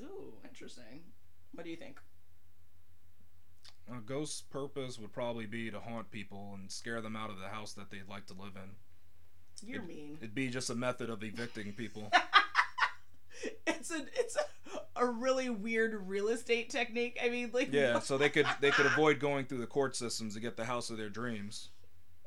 Ooh, 0.00 0.34
interesting. 0.44 1.12
What 1.52 1.64
do 1.64 1.70
you 1.70 1.76
think? 1.76 2.00
A 3.88 4.00
ghost's 4.00 4.42
purpose 4.42 4.98
would 4.98 5.12
probably 5.12 5.46
be 5.46 5.70
to 5.70 5.80
haunt 5.80 6.10
people 6.10 6.54
and 6.54 6.70
scare 6.70 7.00
them 7.00 7.16
out 7.16 7.30
of 7.30 7.38
the 7.38 7.48
house 7.48 7.72
that 7.74 7.90
they'd 7.90 8.08
like 8.08 8.26
to 8.26 8.34
live 8.34 8.56
in. 8.56 8.76
You're 9.62 9.82
mean. 9.82 10.18
It'd 10.20 10.34
be 10.34 10.48
just 10.48 10.68
a 10.70 10.74
method 10.74 11.08
of 11.08 11.22
evicting 11.22 11.72
people. 11.72 12.10
It's 13.66 13.90
a 13.90 14.04
it's 14.14 14.36
a, 14.36 14.80
a 14.96 15.06
really 15.06 15.48
weird 15.48 16.08
real 16.08 16.28
estate 16.28 16.70
technique. 16.70 17.18
I 17.22 17.28
mean, 17.28 17.50
like 17.52 17.72
Yeah, 17.72 18.00
so 18.00 18.18
they 18.18 18.28
could 18.28 18.46
they 18.60 18.70
could 18.70 18.86
avoid 18.86 19.20
going 19.20 19.46
through 19.46 19.58
the 19.58 19.66
court 19.66 19.94
systems 19.94 20.34
to 20.34 20.40
get 20.40 20.56
the 20.56 20.64
house 20.64 20.90
of 20.90 20.98
their 20.98 21.08
dreams. 21.08 21.70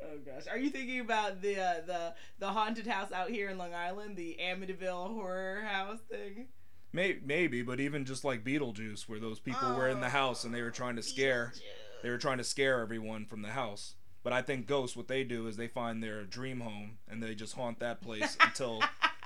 Oh 0.02 0.18
gosh, 0.26 0.48
are 0.50 0.58
you 0.58 0.70
thinking 0.70 1.00
about 1.00 1.42
the 1.42 1.60
uh, 1.60 1.74
the 1.86 2.14
the 2.40 2.48
haunted 2.48 2.88
house 2.88 3.12
out 3.12 3.30
here 3.30 3.50
in 3.50 3.58
Long 3.58 3.74
Island, 3.74 4.16
the 4.16 4.38
Amityville 4.42 5.14
horror 5.14 5.62
house 5.66 6.00
thing? 6.10 6.48
May, 6.92 7.18
maybe, 7.24 7.62
but 7.62 7.80
even 7.80 8.06
just 8.06 8.24
like 8.24 8.44
Beetlejuice, 8.44 9.08
where 9.08 9.20
those 9.20 9.40
people 9.40 9.76
were 9.76 9.90
in 9.90 10.00
the 10.00 10.10
house 10.10 10.44
and 10.44 10.54
they 10.54 10.62
were 10.62 10.72
trying 10.72 10.96
to 10.96 11.04
scare 11.04 11.54
they 12.02 12.10
were 12.10 12.18
trying 12.18 12.38
to 12.38 12.44
scare 12.44 12.80
everyone 12.80 13.26
from 13.26 13.42
the 13.42 13.50
house. 13.50 13.96
But 14.24 14.34
I 14.34 14.42
think 14.42 14.68
ghosts, 14.68 14.98
what 14.98 15.08
they 15.08 15.24
do 15.24 15.48
is 15.48 15.58
they 15.58 15.68
find 15.68 16.04
their 16.04 16.24
dream 16.24 16.60
home 16.62 16.98
and 17.08 17.22
they 17.24 17.36
just 17.36 17.56
haunt 17.56 17.80
that 17.80 18.02
place 18.02 18.38
until 18.42 18.82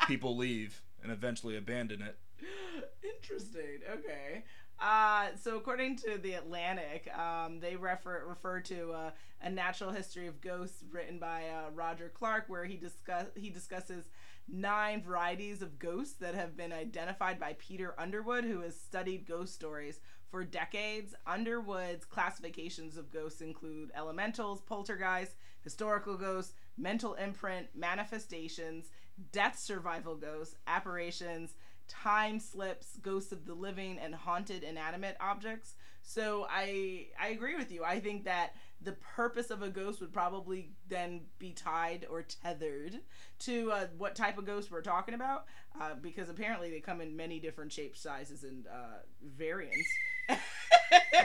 people 0.08 0.38
leave 0.38 0.82
and 1.04 1.12
eventually 1.12 1.58
abandon 1.58 2.02
it. 2.02 2.18
Interesting. 3.04 3.80
Okay. 3.92 4.44
Uh, 4.80 5.28
so 5.42 5.56
according 5.58 5.96
to 5.98 6.18
the 6.18 6.34
Atlantic, 6.34 7.08
um, 7.18 7.60
they 7.60 7.76
refer 7.76 8.26
refer 8.28 8.60
to 8.60 8.92
uh, 8.92 9.12
a 9.42 9.50
natural 9.50 9.92
history 9.92 10.28
of 10.28 10.42
ghosts 10.42 10.84
written 10.92 11.20
by 11.20 11.44
uh, 11.48 11.70
Roger 11.74 12.12
Clarke, 12.14 12.46
where 12.48 12.66
he 12.66 12.76
discuss 12.76 13.28
he 13.36 13.50
discusses 13.50 14.10
nine 14.52 15.02
varieties 15.02 15.62
of 15.62 15.80
ghosts 15.80 16.16
that 16.16 16.36
have 16.36 16.58
been 16.58 16.74
identified 16.74 17.40
by 17.40 17.56
Peter 17.60 17.94
Underwood, 17.98 18.44
who 18.44 18.62
has 18.62 18.80
studied 18.80 19.28
ghost 19.28 19.54
stories 19.54 20.00
for 20.30 20.44
decades. 20.44 21.14
Underwood's 21.28 22.06
classifications 22.06 22.98
of 22.98 23.12
ghosts 23.12 23.42
include 23.42 23.92
elementals, 23.96 24.62
poltergeists, 24.62 25.36
historical 25.62 26.18
ghosts, 26.18 26.56
mental 26.78 27.14
imprint, 27.14 27.68
manifestations, 27.76 28.90
death 29.32 29.58
survival 29.60 30.16
ghosts, 30.16 30.56
apparitions, 30.68 31.56
time 31.88 32.40
slips, 32.40 32.98
ghosts 33.02 33.32
of 33.32 33.46
the 33.46 33.54
living, 33.54 33.98
and 34.00 34.16
haunted 34.16 34.64
inanimate 34.64 35.18
objects. 35.20 35.76
So 36.02 36.46
I 36.50 37.08
I 37.20 37.30
agree 37.30 37.56
with 37.56 37.72
you. 37.72 37.84
I 37.84 38.00
think 38.00 38.26
that 38.26 38.56
the 38.82 38.94
purpose 38.94 39.50
of 39.50 39.62
a 39.62 39.70
ghost 39.70 40.02
would 40.02 40.12
probably 40.12 40.72
then 40.90 41.22
be 41.40 41.52
tied 41.52 42.06
or 42.10 42.22
tethered 42.24 43.00
to 43.40 43.72
uh, 43.72 43.88
what 43.98 44.16
type 44.16 44.38
of 44.38 44.46
ghost 44.46 44.72
we're 44.72 44.82
talking 44.82 45.14
about, 45.16 45.46
uh, 45.80 45.96
because 46.02 46.30
apparently 46.30 46.70
they 46.70 46.82
come 46.82 47.00
in 47.00 47.16
many 47.16 47.40
different 47.40 47.72
shapes, 47.72 48.02
sizes, 48.02 48.44
and 48.44 48.68
uh, 48.68 49.00
variants. 49.24 49.88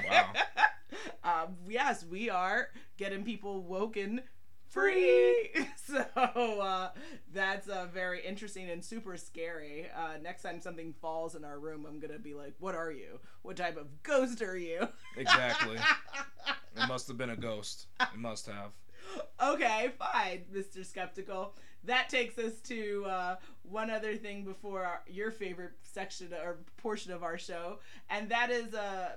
Wow. 0.09 0.33
um, 1.25 1.57
yes, 1.69 2.05
we 2.05 2.31
are 2.31 2.69
getting 2.97 3.25
people 3.25 3.63
woken 3.63 4.23
free. 4.69 5.51
so 5.87 6.05
uh, 6.17 6.91
That's 7.33 7.69
uh, 7.69 7.87
very 7.93 8.25
interesting 8.25 8.71
and 8.71 8.85
super 8.85 9.17
scary. 9.17 9.87
Uh, 9.97 10.19
next 10.23 10.43
time 10.43 10.61
something 10.61 10.95
falls 11.01 11.35
in 11.35 11.45
our 11.45 11.59
room, 11.59 11.87
I'm 11.89 12.01
gonna 12.01 12.19
be 12.19 12.35
like, 12.35 12.55
"What 12.59 12.75
are 12.75 12.93
you? 12.93 13.21
What 13.43 13.57
type 13.57 13.77
of 13.77 14.03
ghost 14.03 14.43
are 14.43 14.57
you?" 14.57 14.89
Exactly. 15.17 15.77
it 15.77 16.89
must 16.89 17.09
have 17.09 17.19
been 17.19 17.31
a 17.31 17.37
ghost. 17.37 17.87
It 18.01 18.19
must 18.19 18.47
have. 18.47 18.71
okay, 19.43 19.93
fine, 19.99 20.45
Mr. 20.53 20.85
Skeptical. 20.85 21.55
That 21.85 22.09
takes 22.09 22.39
us 22.39 22.61
to 22.63 23.05
uh, 23.07 23.37
one 23.63 23.91
other 23.91 24.17
thing 24.17 24.45
before 24.45 24.85
our, 24.85 25.03
your 25.09 25.31
favorite 25.31 25.73
section 25.83 26.33
or 26.33 26.59
portion 26.77 27.13
of 27.13 27.23
our 27.23 27.39
show, 27.39 27.79
and 28.11 28.29
that 28.29 28.51
is 28.51 28.75
uh, 28.75 29.11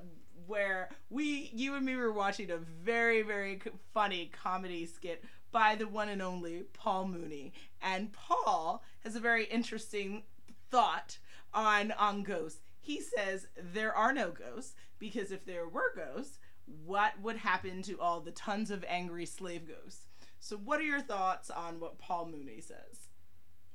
where 0.48 0.90
we, 1.10 1.52
you 1.54 1.76
and 1.76 1.86
me, 1.86 1.96
were 1.96 2.12
watching 2.14 2.52
a 2.52 2.58
very, 2.58 3.22
very 3.22 3.62
funny 3.94 4.32
comedy 4.44 4.86
skit 4.86 5.24
by 5.52 5.76
the 5.76 5.88
one 5.88 6.10
and 6.10 6.22
only 6.22 6.64
Paul 6.74 7.08
Mooney, 7.08 7.54
and 7.82 8.12
Paul 8.14 8.84
has 9.04 9.16
a 9.16 9.20
very 9.20 9.46
interesting 9.46 10.24
thought 10.70 11.18
on 11.54 11.92
on 11.94 12.24
ghosts. 12.24 12.62
He 12.80 13.02
says 13.02 13.48
there 13.58 13.94
are 13.94 14.14
no 14.14 14.32
ghosts 14.32 14.76
because 15.00 15.32
if 15.32 15.46
there 15.46 15.68
were 15.68 15.94
ghosts, 15.96 16.40
what 16.86 17.20
would 17.22 17.38
happen 17.38 17.82
to 17.84 18.00
all 18.00 18.20
the 18.22 18.32
tons 18.32 18.72
of 18.72 18.86
angry 18.88 19.26
slave 19.26 19.68
ghosts? 19.68 20.08
So, 20.40 20.58
what 20.58 20.80
are 20.80 20.84
your 20.84 21.02
thoughts 21.02 21.50
on 21.50 21.80
what 21.80 22.00
Paul 22.00 22.28
Mooney 22.28 22.62
says? 22.62 23.10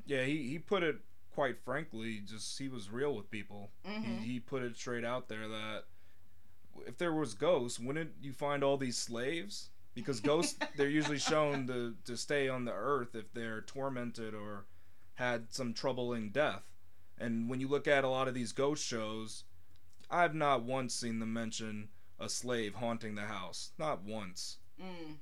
Yeah, 0.06 0.24
he, 0.24 0.48
he 0.48 0.58
put 0.58 0.82
it 0.82 0.96
quite 1.34 1.58
frankly, 1.60 2.22
just 2.26 2.58
he 2.58 2.66
was 2.68 2.90
real 2.90 3.14
with 3.14 3.30
people. 3.30 3.70
Mhm. 3.86 4.20
He, 4.20 4.32
he 4.32 4.40
put 4.40 4.62
it 4.62 4.76
straight 4.76 5.04
out 5.04 5.28
there 5.28 5.46
that 5.46 5.84
if 6.86 6.96
there 6.96 7.12
was 7.12 7.34
ghosts, 7.34 7.78
wouldn't 7.78 8.12
you 8.22 8.32
find 8.32 8.64
all 8.64 8.78
these 8.78 8.96
slaves? 8.96 9.68
Because 9.96 10.20
ghosts, 10.20 10.56
they're 10.76 10.88
usually 10.88 11.18
shown 11.18 11.66
to, 11.66 11.94
to 12.04 12.16
stay 12.16 12.48
on 12.48 12.64
the 12.64 12.72
earth 12.72 13.16
if 13.16 13.32
they're 13.32 13.62
tormented 13.62 14.32
or 14.34 14.66
had 15.14 15.52
some 15.52 15.74
troubling 15.74 16.30
death. 16.30 16.68
And 17.18 17.50
when 17.50 17.60
you 17.60 17.66
look 17.66 17.88
at 17.88 18.04
a 18.04 18.08
lot 18.08 18.28
of 18.28 18.34
these 18.34 18.52
ghost 18.52 18.86
shows, 18.86 19.42
I've 20.08 20.34
not 20.34 20.62
once 20.62 20.94
seen 20.94 21.18
them 21.18 21.32
mention 21.32 21.88
a 22.20 22.28
slave 22.28 22.74
haunting 22.74 23.14
the 23.14 23.22
house. 23.22 23.72
Not 23.78 24.04
once. 24.04 24.58
Mm. 24.80 25.16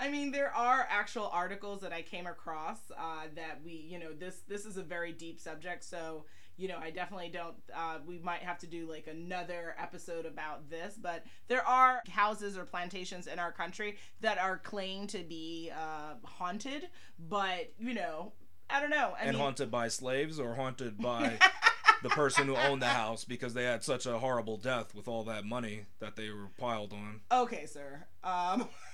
I 0.00 0.10
mean, 0.10 0.32
there 0.32 0.52
are 0.54 0.86
actual 0.90 1.28
articles 1.32 1.82
that 1.82 1.92
I 1.92 2.02
came 2.02 2.26
across 2.26 2.78
uh, 2.98 3.26
that 3.36 3.60
we, 3.64 3.72
you 3.72 3.98
know, 3.98 4.12
this 4.18 4.40
this 4.48 4.64
is 4.64 4.78
a 4.78 4.82
very 4.82 5.12
deep 5.12 5.38
subject, 5.38 5.84
so 5.84 6.24
you 6.60 6.68
know, 6.68 6.76
I 6.78 6.90
definitely 6.90 7.30
don't. 7.30 7.54
Uh, 7.74 7.98
we 8.06 8.18
might 8.18 8.42
have 8.42 8.58
to 8.58 8.66
do 8.66 8.86
like 8.86 9.06
another 9.06 9.74
episode 9.78 10.26
about 10.26 10.68
this, 10.68 10.94
but 11.00 11.24
there 11.48 11.66
are 11.66 12.02
houses 12.10 12.58
or 12.58 12.64
plantations 12.64 13.26
in 13.26 13.38
our 13.38 13.50
country 13.50 13.96
that 14.20 14.36
are 14.36 14.58
claimed 14.58 15.08
to 15.10 15.24
be 15.24 15.72
uh, 15.74 16.14
haunted, 16.22 16.88
but 17.18 17.72
you 17.78 17.94
know, 17.94 18.32
I 18.68 18.78
don't 18.78 18.90
know. 18.90 19.14
I 19.18 19.22
and 19.22 19.32
mean, 19.32 19.40
haunted 19.40 19.70
by 19.70 19.88
slaves 19.88 20.38
or 20.38 20.54
haunted 20.54 20.98
by 21.02 21.38
the 22.02 22.10
person 22.10 22.46
who 22.46 22.56
owned 22.56 22.82
the 22.82 22.88
house 22.88 23.24
because 23.24 23.54
they 23.54 23.64
had 23.64 23.82
such 23.82 24.04
a 24.04 24.18
horrible 24.18 24.58
death 24.58 24.94
with 24.94 25.08
all 25.08 25.24
that 25.24 25.46
money 25.46 25.86
that 25.98 26.16
they 26.16 26.28
were 26.28 26.50
piled 26.58 26.92
on. 26.92 27.20
Okay, 27.32 27.64
sir. 27.64 28.04
Um, 28.22 28.68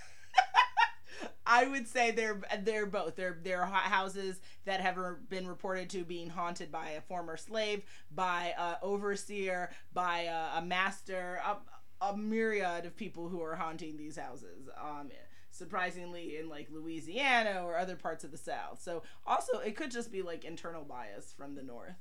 I 1.46 1.66
would 1.66 1.86
say 1.86 2.10
they're 2.10 2.40
they're 2.62 2.86
both. 2.86 3.16
They're 3.16 3.38
they're 3.42 3.64
hou- 3.64 3.90
houses 3.90 4.40
that 4.64 4.80
have 4.80 4.96
been 5.28 5.46
reported 5.46 5.88
to 5.90 6.04
being 6.04 6.28
haunted 6.28 6.72
by 6.72 6.90
a 6.90 7.00
former 7.00 7.36
slave, 7.36 7.84
by 8.10 8.52
a 8.58 8.76
overseer, 8.82 9.70
by 9.92 10.22
a, 10.22 10.58
a 10.58 10.62
master, 10.62 11.40
a, 11.46 11.56
a 12.04 12.16
myriad 12.16 12.84
of 12.84 12.96
people 12.96 13.28
who 13.28 13.40
are 13.42 13.54
haunting 13.56 13.96
these 13.96 14.16
houses. 14.16 14.68
Um, 14.80 15.10
surprisingly, 15.50 16.36
in 16.38 16.48
like 16.48 16.68
Louisiana 16.70 17.62
or 17.64 17.78
other 17.78 17.96
parts 17.96 18.24
of 18.24 18.30
the 18.32 18.36
South. 18.36 18.82
So 18.82 19.02
also, 19.26 19.58
it 19.60 19.76
could 19.76 19.90
just 19.90 20.10
be 20.12 20.22
like 20.22 20.44
internal 20.44 20.84
bias 20.84 21.32
from 21.36 21.54
the 21.54 21.62
North. 21.62 21.94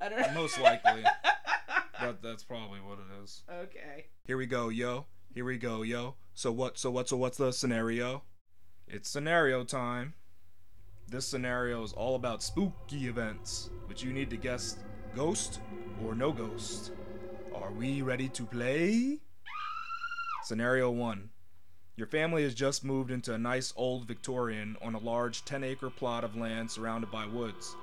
I 0.00 0.08
don't 0.08 0.20
know. 0.20 0.32
Most 0.34 0.60
likely. 0.60 1.04
That 2.00 2.22
that's 2.22 2.44
probably 2.44 2.80
what 2.80 2.98
it 2.98 3.22
is. 3.22 3.42
okay. 3.50 4.06
Here 4.24 4.36
we 4.36 4.46
go, 4.46 4.68
yo. 4.68 5.06
Here 5.34 5.44
we 5.44 5.58
go, 5.58 5.82
yo. 5.82 6.16
So 6.34 6.52
what 6.52 6.78
so 6.78 6.90
what 6.90 7.08
so 7.08 7.16
what's 7.16 7.38
the 7.38 7.52
scenario? 7.52 8.22
It's 8.90 9.10
scenario 9.10 9.64
time. 9.64 10.14
This 11.06 11.26
scenario 11.26 11.82
is 11.82 11.92
all 11.92 12.16
about 12.16 12.42
spooky 12.42 13.06
events, 13.06 13.68
which 13.84 14.02
you 14.02 14.14
need 14.14 14.30
to 14.30 14.38
guess 14.38 14.78
ghost 15.14 15.60
or 16.02 16.14
no 16.14 16.32
ghost. 16.32 16.92
Are 17.54 17.70
we 17.70 18.00
ready 18.00 18.30
to 18.30 18.46
play? 18.46 19.18
Scenario 20.44 20.90
1. 20.90 21.28
Your 21.96 22.06
family 22.06 22.44
has 22.44 22.54
just 22.54 22.82
moved 22.82 23.10
into 23.10 23.34
a 23.34 23.38
nice 23.38 23.74
old 23.76 24.06
Victorian 24.06 24.78
on 24.80 24.94
a 24.94 24.98
large 24.98 25.44
10 25.44 25.64
acre 25.64 25.90
plot 25.90 26.24
of 26.24 26.34
land 26.34 26.70
surrounded 26.70 27.10
by 27.10 27.26
woods. 27.26 27.76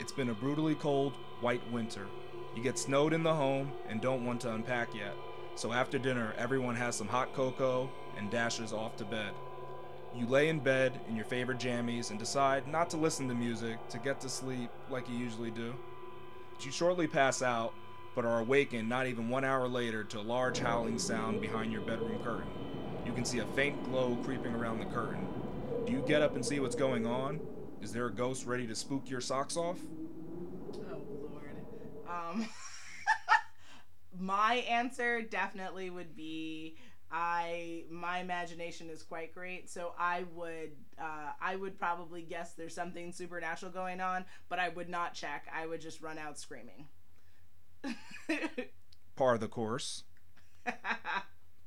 It's 0.00 0.10
been 0.10 0.30
a 0.30 0.34
brutally 0.34 0.74
cold, 0.74 1.12
white 1.40 1.62
winter. 1.70 2.08
You 2.56 2.64
get 2.64 2.80
snowed 2.80 3.12
in 3.12 3.22
the 3.22 3.34
home 3.34 3.70
and 3.88 4.00
don't 4.00 4.26
want 4.26 4.40
to 4.40 4.54
unpack 4.54 4.92
yet. 4.92 5.14
So 5.54 5.72
after 5.72 5.98
dinner, 5.98 6.34
everyone 6.36 6.74
has 6.74 6.96
some 6.96 7.06
hot 7.06 7.32
cocoa 7.32 7.88
and 8.16 8.28
dashes 8.28 8.72
off 8.72 8.96
to 8.96 9.04
bed. 9.04 9.30
You 10.18 10.26
lay 10.26 10.48
in 10.48 10.58
bed 10.58 10.98
in 11.08 11.14
your 11.14 11.24
favorite 11.24 11.58
jammies 11.58 12.10
and 12.10 12.18
decide 12.18 12.66
not 12.66 12.90
to 12.90 12.96
listen 12.96 13.28
to 13.28 13.34
music 13.34 13.76
to 13.90 13.98
get 13.98 14.20
to 14.22 14.28
sleep 14.28 14.68
like 14.90 15.08
you 15.08 15.16
usually 15.16 15.52
do. 15.52 15.72
You 16.60 16.72
shortly 16.72 17.06
pass 17.06 17.40
out, 17.40 17.72
but 18.16 18.24
are 18.24 18.40
awakened 18.40 18.88
not 18.88 19.06
even 19.06 19.28
one 19.28 19.44
hour 19.44 19.68
later 19.68 20.02
to 20.02 20.18
a 20.18 20.20
large 20.20 20.58
howling 20.58 20.98
sound 20.98 21.40
behind 21.40 21.70
your 21.70 21.82
bedroom 21.82 22.20
curtain. 22.24 22.50
You 23.06 23.12
can 23.12 23.24
see 23.24 23.38
a 23.38 23.46
faint 23.46 23.84
glow 23.84 24.16
creeping 24.24 24.54
around 24.56 24.80
the 24.80 24.86
curtain. 24.86 25.24
Do 25.86 25.92
you 25.92 26.02
get 26.02 26.20
up 26.20 26.34
and 26.34 26.44
see 26.44 26.58
what's 26.58 26.74
going 26.74 27.06
on? 27.06 27.38
Is 27.80 27.92
there 27.92 28.06
a 28.06 28.12
ghost 28.12 28.44
ready 28.44 28.66
to 28.66 28.74
spook 28.74 29.08
your 29.08 29.20
socks 29.20 29.56
off? 29.56 29.78
Oh 30.74 31.00
lord. 31.32 31.64
Um 32.08 32.48
my 34.18 34.54
answer 34.68 35.22
definitely 35.22 35.90
would 35.90 36.16
be 36.16 36.76
I 37.10 37.84
my 37.90 38.18
imagination 38.18 38.90
is 38.90 39.02
quite 39.02 39.34
great, 39.34 39.70
so 39.70 39.94
I 39.98 40.24
would 40.34 40.72
uh, 41.00 41.32
I 41.40 41.56
would 41.56 41.78
probably 41.78 42.22
guess 42.22 42.52
there's 42.52 42.74
something 42.74 43.12
supernatural 43.12 43.72
going 43.72 44.00
on, 44.00 44.24
but 44.48 44.58
I 44.58 44.68
would 44.68 44.88
not 44.88 45.14
check. 45.14 45.46
I 45.54 45.66
would 45.66 45.80
just 45.80 46.02
run 46.02 46.18
out 46.18 46.38
screaming. 46.38 46.86
Par 49.16 49.34
of 49.34 49.40
the 49.40 49.48
course. 49.48 50.04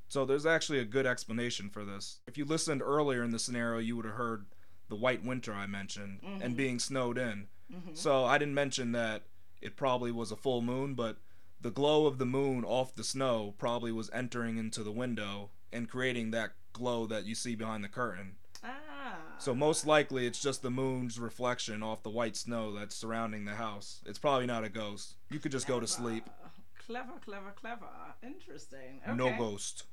So 0.10 0.26
there's 0.26 0.46
actually 0.46 0.80
a 0.80 0.86
good 0.86 1.06
explanation 1.06 1.70
for 1.70 1.86
this. 1.86 2.20
If 2.28 2.38
you 2.38 2.44
listened 2.46 2.82
earlier 2.82 3.24
in 3.24 3.32
the 3.32 3.40
scenario, 3.40 3.80
you 3.80 3.96
would 3.96 4.06
have 4.06 4.16
heard 4.16 4.46
the 4.90 4.96
white 4.98 5.24
winter 5.24 5.54
I 5.54 5.68
mentioned 5.68 6.20
and 6.42 6.56
being 6.58 6.80
snowed 6.80 7.18
in. 7.18 7.48
So 7.94 8.26
I 8.26 8.38
didn't 8.38 8.54
mention 8.54 8.92
that 8.92 9.24
it 9.62 9.78
probably 9.78 10.12
was 10.12 10.32
a 10.32 10.36
full 10.36 10.62
moon, 10.62 10.94
but 10.96 11.16
the 11.62 11.72
glow 11.72 12.06
of 12.08 12.18
the 12.18 12.26
moon 12.26 12.64
off 12.66 12.96
the 12.96 13.04
snow 13.04 13.54
probably 13.58 13.92
was 13.92 14.10
entering 14.14 14.58
into 14.58 14.84
the 14.84 14.92
window 14.92 15.50
and 15.72 15.90
creating 15.90 16.32
that 16.32 16.52
glow 16.74 17.06
that 17.08 17.26
you 17.26 17.36
see 17.36 17.56
behind 17.56 17.84
the 17.84 17.88
curtain. 17.90 18.36
ah. 18.64 19.16
So 19.38 19.54
most 19.56 19.86
likely 19.86 20.26
it's 20.28 20.42
just 20.42 20.62
the 20.62 20.70
moon's 20.72 21.20
reflection 21.20 21.82
off 21.84 22.04
the 22.04 22.10
white 22.10 22.36
snow 22.36 22.72
that's 22.74 22.96
surrounding 22.96 23.46
the 23.46 23.56
house. 23.56 24.02
It's 24.06 24.20
probably 24.20 24.46
not 24.46 24.64
a 24.64 24.70
ghost. 24.70 25.16
You 25.30 25.40
could 25.40 25.52
just 25.52 25.68
go 25.68 25.80
to 25.80 25.88
sleep. 25.88 26.30
Clever, 26.86 27.14
clever, 27.24 27.52
clever. 27.60 27.86
Interesting. 28.24 29.00
Okay. 29.04 29.14
No 29.16 29.36
ghost. 29.38 29.84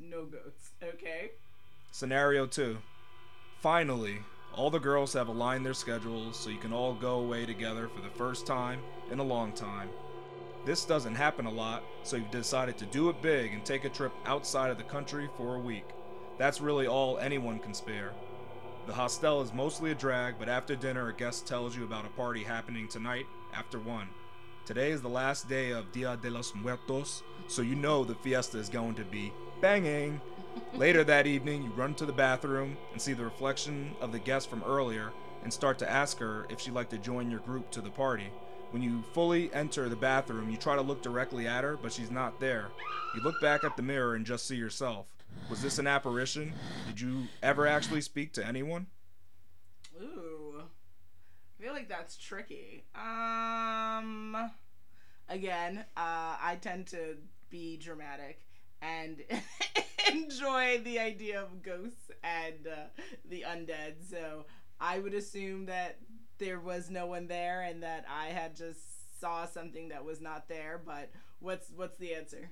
no 0.00 0.24
ghosts. 0.26 0.70
Okay. 0.82 1.30
Scenario 1.92 2.46
2. 2.46 2.78
Finally, 3.60 4.18
all 4.54 4.70
the 4.70 4.78
girls 4.78 5.12
have 5.12 5.28
aligned 5.28 5.64
their 5.64 5.74
schedules 5.74 6.38
so 6.38 6.50
you 6.50 6.58
can 6.58 6.72
all 6.72 6.94
go 6.94 7.20
away 7.20 7.46
together 7.46 7.88
for 7.88 8.00
the 8.00 8.10
first 8.10 8.46
time 8.46 8.80
in 9.10 9.18
a 9.18 9.22
long 9.24 9.52
time. 9.52 9.88
This 10.64 10.84
doesn't 10.84 11.14
happen 11.14 11.46
a 11.46 11.50
lot, 11.50 11.82
so 12.02 12.16
you've 12.16 12.30
decided 12.30 12.76
to 12.78 12.86
do 12.86 13.08
it 13.08 13.22
big 13.22 13.52
and 13.52 13.64
take 13.64 13.84
a 13.84 13.88
trip 13.88 14.12
outside 14.26 14.70
of 14.70 14.76
the 14.76 14.84
country 14.84 15.28
for 15.36 15.54
a 15.54 15.60
week. 15.60 15.86
That's 16.36 16.60
really 16.60 16.86
all 16.86 17.18
anyone 17.18 17.58
can 17.58 17.74
spare. 17.74 18.12
The 18.86 18.92
hostel 18.94 19.42
is 19.42 19.52
mostly 19.52 19.90
a 19.90 19.94
drag, 19.94 20.38
but 20.38 20.48
after 20.48 20.74
dinner, 20.74 21.08
a 21.08 21.12
guest 21.12 21.46
tells 21.46 21.76
you 21.76 21.84
about 21.84 22.06
a 22.06 22.10
party 22.10 22.42
happening 22.42 22.88
tonight 22.88 23.26
after 23.52 23.78
1. 23.78 24.08
Today 24.64 24.90
is 24.90 25.00
the 25.00 25.08
last 25.08 25.48
day 25.48 25.70
of 25.70 25.90
Dia 25.92 26.16
de 26.16 26.30
los 26.30 26.54
Muertos, 26.54 27.22
so 27.46 27.62
you 27.62 27.74
know 27.74 28.04
the 28.04 28.14
fiesta 28.16 28.58
is 28.58 28.68
going 28.68 28.94
to 28.94 29.04
be 29.04 29.32
banging. 29.60 30.20
Later 30.74 31.04
that 31.04 31.26
evening, 31.26 31.62
you 31.62 31.70
run 31.70 31.94
to 31.94 32.06
the 32.06 32.12
bathroom 32.12 32.76
and 32.92 33.00
see 33.00 33.14
the 33.14 33.24
reflection 33.24 33.94
of 34.00 34.12
the 34.12 34.18
guest 34.18 34.50
from 34.50 34.62
earlier 34.64 35.12
and 35.42 35.52
start 35.52 35.78
to 35.78 35.90
ask 35.90 36.18
her 36.18 36.46
if 36.50 36.60
she'd 36.60 36.74
like 36.74 36.90
to 36.90 36.98
join 36.98 37.30
your 37.30 37.40
group 37.40 37.70
to 37.70 37.80
the 37.80 37.90
party. 37.90 38.30
When 38.70 38.82
you 38.82 39.02
fully 39.12 39.52
enter 39.54 39.88
the 39.88 39.96
bathroom, 39.96 40.50
you 40.50 40.56
try 40.56 40.76
to 40.76 40.82
look 40.82 41.02
directly 41.02 41.46
at 41.46 41.64
her, 41.64 41.78
but 41.80 41.92
she's 41.92 42.10
not 42.10 42.38
there. 42.38 42.68
You 43.14 43.22
look 43.22 43.40
back 43.40 43.64
at 43.64 43.76
the 43.76 43.82
mirror 43.82 44.14
and 44.14 44.26
just 44.26 44.46
see 44.46 44.56
yourself. 44.56 45.06
Was 45.48 45.62
this 45.62 45.78
an 45.78 45.86
apparition? 45.86 46.52
Did 46.86 47.00
you 47.00 47.24
ever 47.42 47.66
actually 47.66 48.02
speak 48.02 48.32
to 48.34 48.46
anyone? 48.46 48.86
Ooh. 50.00 50.62
I 51.58 51.62
feel 51.62 51.72
like 51.72 51.88
that's 51.88 52.16
tricky. 52.16 52.84
Um 52.94 54.36
again, 55.28 55.84
uh 55.96 56.36
I 56.40 56.58
tend 56.60 56.88
to 56.88 57.16
be 57.50 57.78
dramatic 57.78 58.44
and 58.82 59.22
enjoy 60.12 60.80
the 60.84 60.98
idea 60.98 61.40
of 61.40 61.62
ghosts 61.62 62.10
and 62.22 62.66
uh, 62.66 63.02
the 63.28 63.44
undead. 63.48 63.94
So 64.08 64.44
I 64.80 64.98
would 64.98 65.14
assume 65.14 65.66
that 65.66 65.98
there 66.38 66.60
was 66.60 66.90
no 66.90 67.06
one 67.06 67.26
there 67.28 67.62
and 67.62 67.82
that 67.82 68.04
I 68.08 68.26
had 68.26 68.56
just 68.56 68.80
saw 69.20 69.46
something 69.46 69.88
that 69.88 70.04
was 70.04 70.20
not 70.20 70.48
there. 70.48 70.80
But 70.84 71.10
what's 71.40 71.70
what's 71.74 71.98
the 71.98 72.14
answer? 72.14 72.50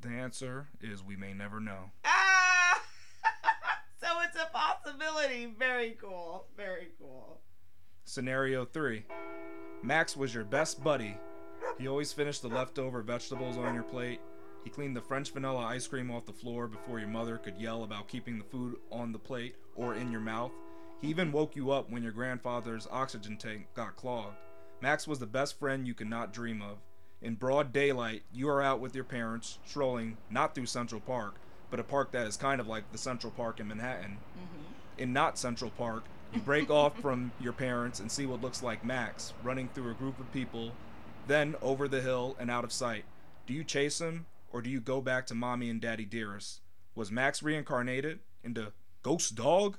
The 0.00 0.10
answer 0.10 0.68
is 0.80 1.04
we 1.04 1.16
may 1.16 1.34
never 1.34 1.60
know. 1.60 1.90
Ah! 2.04 2.80
so 4.00 4.06
it's 4.24 4.36
a 4.36 4.48
possibility. 4.52 5.52
Very 5.58 5.96
cool. 6.00 6.46
Very 6.56 6.88
cool. 6.98 7.40
Scenario 8.04 8.64
3 8.64 9.04
Max 9.82 10.16
was 10.16 10.34
your 10.34 10.44
best 10.44 10.82
buddy. 10.82 11.16
He 11.78 11.86
always 11.86 12.12
finished 12.12 12.42
the 12.42 12.48
leftover 12.48 13.02
vegetables 13.02 13.56
on 13.56 13.74
your 13.74 13.84
plate. 13.84 14.20
He 14.64 14.70
cleaned 14.70 14.96
the 14.96 15.00
French 15.00 15.32
vanilla 15.32 15.64
ice 15.64 15.86
cream 15.86 16.10
off 16.10 16.26
the 16.26 16.32
floor 16.32 16.66
before 16.66 16.98
your 16.98 17.08
mother 17.08 17.38
could 17.38 17.56
yell 17.56 17.84
about 17.84 18.08
keeping 18.08 18.38
the 18.38 18.44
food 18.44 18.76
on 18.90 19.12
the 19.12 19.18
plate 19.18 19.56
or 19.74 19.94
in 19.94 20.10
your 20.10 20.20
mouth. 20.20 20.52
He 21.00 21.08
even 21.08 21.32
woke 21.32 21.56
you 21.56 21.70
up 21.70 21.90
when 21.90 22.02
your 22.02 22.12
grandfather's 22.12 22.86
oxygen 22.90 23.36
tank 23.38 23.68
got 23.74 23.96
clogged. 23.96 24.36
Max 24.82 25.08
was 25.08 25.18
the 25.18 25.26
best 25.26 25.58
friend 25.58 25.86
you 25.86 25.94
could 25.94 26.10
not 26.10 26.32
dream 26.32 26.60
of. 26.60 26.78
In 27.22 27.34
broad 27.34 27.72
daylight, 27.72 28.22
you 28.32 28.48
are 28.48 28.62
out 28.62 28.80
with 28.80 28.94
your 28.94 29.04
parents, 29.04 29.58
strolling 29.64 30.16
not 30.30 30.54
through 30.54 30.66
Central 30.66 31.00
Park, 31.00 31.34
but 31.70 31.80
a 31.80 31.84
park 31.84 32.12
that 32.12 32.26
is 32.26 32.36
kind 32.36 32.60
of 32.60 32.66
like 32.66 32.90
the 32.92 32.98
Central 32.98 33.30
Park 33.30 33.60
in 33.60 33.68
Manhattan. 33.68 34.18
Mm-hmm. 34.36 35.02
In 35.02 35.12
not 35.12 35.38
Central 35.38 35.70
Park, 35.70 36.04
you 36.32 36.40
break 36.40 36.70
off 36.70 36.98
from 37.00 37.32
your 37.40 37.52
parents 37.52 38.00
and 38.00 38.10
see 38.10 38.26
what 38.26 38.42
looks 38.42 38.62
like 38.62 38.84
Max 38.84 39.32
running 39.42 39.68
through 39.68 39.90
a 39.90 39.94
group 39.94 40.18
of 40.20 40.32
people, 40.32 40.72
then 41.26 41.54
over 41.62 41.88
the 41.88 42.00
hill 42.00 42.36
and 42.38 42.50
out 42.50 42.64
of 42.64 42.72
sight. 42.72 43.04
Do 43.46 43.54
you 43.54 43.64
chase 43.64 44.00
him, 44.00 44.26
or 44.52 44.60
do 44.62 44.70
you 44.70 44.80
go 44.80 45.00
back 45.00 45.26
to 45.26 45.34
mommy 45.34 45.70
and 45.70 45.80
daddy 45.80 46.04
dearest? 46.04 46.60
Was 46.94 47.10
Max 47.10 47.42
reincarnated 47.42 48.20
into 48.42 48.72
Ghost 49.02 49.34
Dog? 49.34 49.78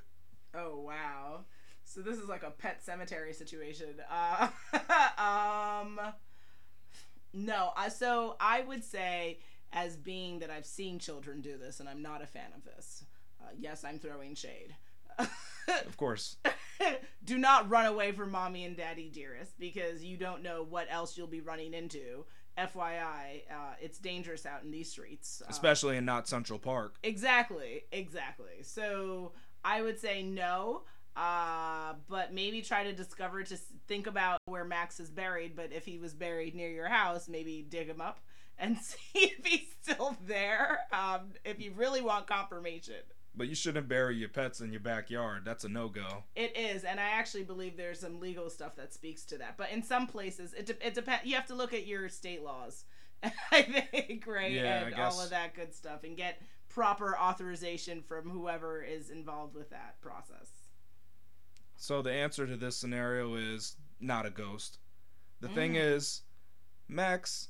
Oh 0.54 0.80
wow. 0.80 1.46
So 1.84 2.02
this 2.02 2.18
is 2.18 2.30
like 2.30 2.44
a 2.44 2.52
pet 2.52 2.84
cemetery 2.84 3.34
situation. 3.34 3.90
Uh, 4.10 4.50
um, 5.82 6.00
no. 7.34 7.72
I 7.76 7.90
so 7.90 8.36
I 8.40 8.62
would 8.62 8.84
say 8.84 9.40
as 9.74 9.96
being 9.96 10.40
that 10.40 10.50
I've 10.50 10.66
seen 10.66 11.00
children 11.00 11.42
do 11.42 11.58
this, 11.58 11.80
and 11.80 11.88
I'm 11.88 12.02
not 12.02 12.22
a 12.22 12.28
fan 12.28 12.52
of 12.56 12.64
this. 12.64 13.06
Uh, 13.42 13.50
yes, 13.58 13.84
I'm 13.84 14.00
throwing 14.00 14.36
shade. 14.36 14.76
Of 15.86 15.96
course. 15.96 16.38
do 17.24 17.38
not 17.38 17.70
run 17.70 17.86
away 17.86 18.12
from 18.12 18.32
mommy 18.32 18.66
and 18.66 18.76
daddy 18.76 19.10
dearest 19.10 19.58
because 19.60 20.04
you 20.04 20.18
don't 20.18 20.42
know 20.42 20.66
what 20.68 20.88
else 20.90 21.18
you'll 21.18 21.28
be 21.28 21.42
running 21.42 21.74
into. 21.74 22.26
FYI, 22.58 23.44
uh, 23.50 23.76
it's 23.80 23.98
dangerous 23.98 24.46
out 24.46 24.64
in 24.64 24.72
these 24.72 24.92
streets. 24.92 25.42
Uh, 25.46 25.50
Especially 25.50 25.98
in 25.98 26.04
not 26.04 26.28
Central 26.28 26.60
Park. 26.60 26.96
Exactly, 27.04 27.84
exactly. 27.92 28.64
So 28.64 29.32
I 29.64 29.82
would 29.82 30.00
say 30.00 30.24
no, 30.24 30.84
uh, 31.16 31.94
but 32.10 32.34
maybe 32.34 32.62
try 32.62 32.84
to 32.84 32.94
discover 32.94 33.44
to 33.44 33.58
think 33.88 34.08
about 34.08 34.40
where 34.46 34.64
Max 34.64 35.00
is 35.00 35.10
buried. 35.10 35.56
But 35.56 35.72
if 35.72 35.86
he 35.86 35.98
was 35.98 36.14
buried 36.14 36.56
near 36.56 36.70
your 36.70 36.88
house, 36.88 37.28
maybe 37.28 37.66
dig 37.68 37.88
him 37.88 38.02
up 38.02 38.20
and 38.58 38.78
see 38.82 39.00
if 39.14 39.46
he's 39.46 39.68
still 39.82 40.18
there. 40.26 40.80
Um, 40.92 41.32
if 41.44 41.60
you 41.60 41.74
really 41.76 42.02
want 42.02 42.28
confirmation. 42.28 42.96
But 43.34 43.48
you 43.48 43.56
shouldn't 43.56 43.88
bury 43.88 44.18
your 44.18 44.28
pets 44.28 44.60
in 44.60 44.72
your 44.72 44.82
backyard. 44.82 45.44
That's 45.46 45.64
a 45.64 45.70
no 45.70 45.88
go. 45.88 46.24
It 46.36 46.58
is, 46.58 46.84
and 46.84 47.00
I 47.00 47.12
actually 47.12 47.44
believe 47.44 47.78
there's 47.78 48.02
some 48.02 48.20
legal 48.20 48.50
stuff 48.50 48.76
that 48.76 48.94
speaks 48.94 49.24
to 49.26 49.38
that. 49.38 49.56
But 49.58 49.72
in 49.72 49.84
some 49.84 50.06
places, 50.06 50.54
it 50.54 50.66
de- 50.66 50.86
it 50.86 50.94
depends. 50.94 51.26
You 51.26 51.36
have 51.36 51.46
to 51.48 51.56
look 51.56 51.74
at 51.74 51.88
your 51.88 52.10
state 52.10 52.44
laws, 52.44 52.84
I 53.24 53.62
think, 53.62 54.26
right, 54.28 54.52
Yeah, 54.52 54.84
I 54.86 54.90
and 54.90 54.96
all 54.96 55.22
of 55.22 55.30
that 55.30 55.56
good 55.56 55.74
stuff, 55.74 56.04
and 56.04 56.18
get 56.18 56.42
proper 56.74 57.18
authorization 57.18 58.02
from 58.02 58.30
whoever 58.30 58.82
is 58.82 59.10
involved 59.10 59.56
with 59.56 59.70
that 59.72 60.00
process. 60.02 60.50
So 61.76 62.02
the 62.02 62.12
answer 62.12 62.46
to 62.48 62.56
this 62.58 62.78
scenario 62.78 63.36
is 63.36 63.76
not 64.00 64.26
a 64.26 64.30
ghost. 64.30 64.80
The 65.40 65.50
thing 65.50 65.74
Mm. 65.74 65.96
is, 65.96 66.22
Max, 66.88 67.50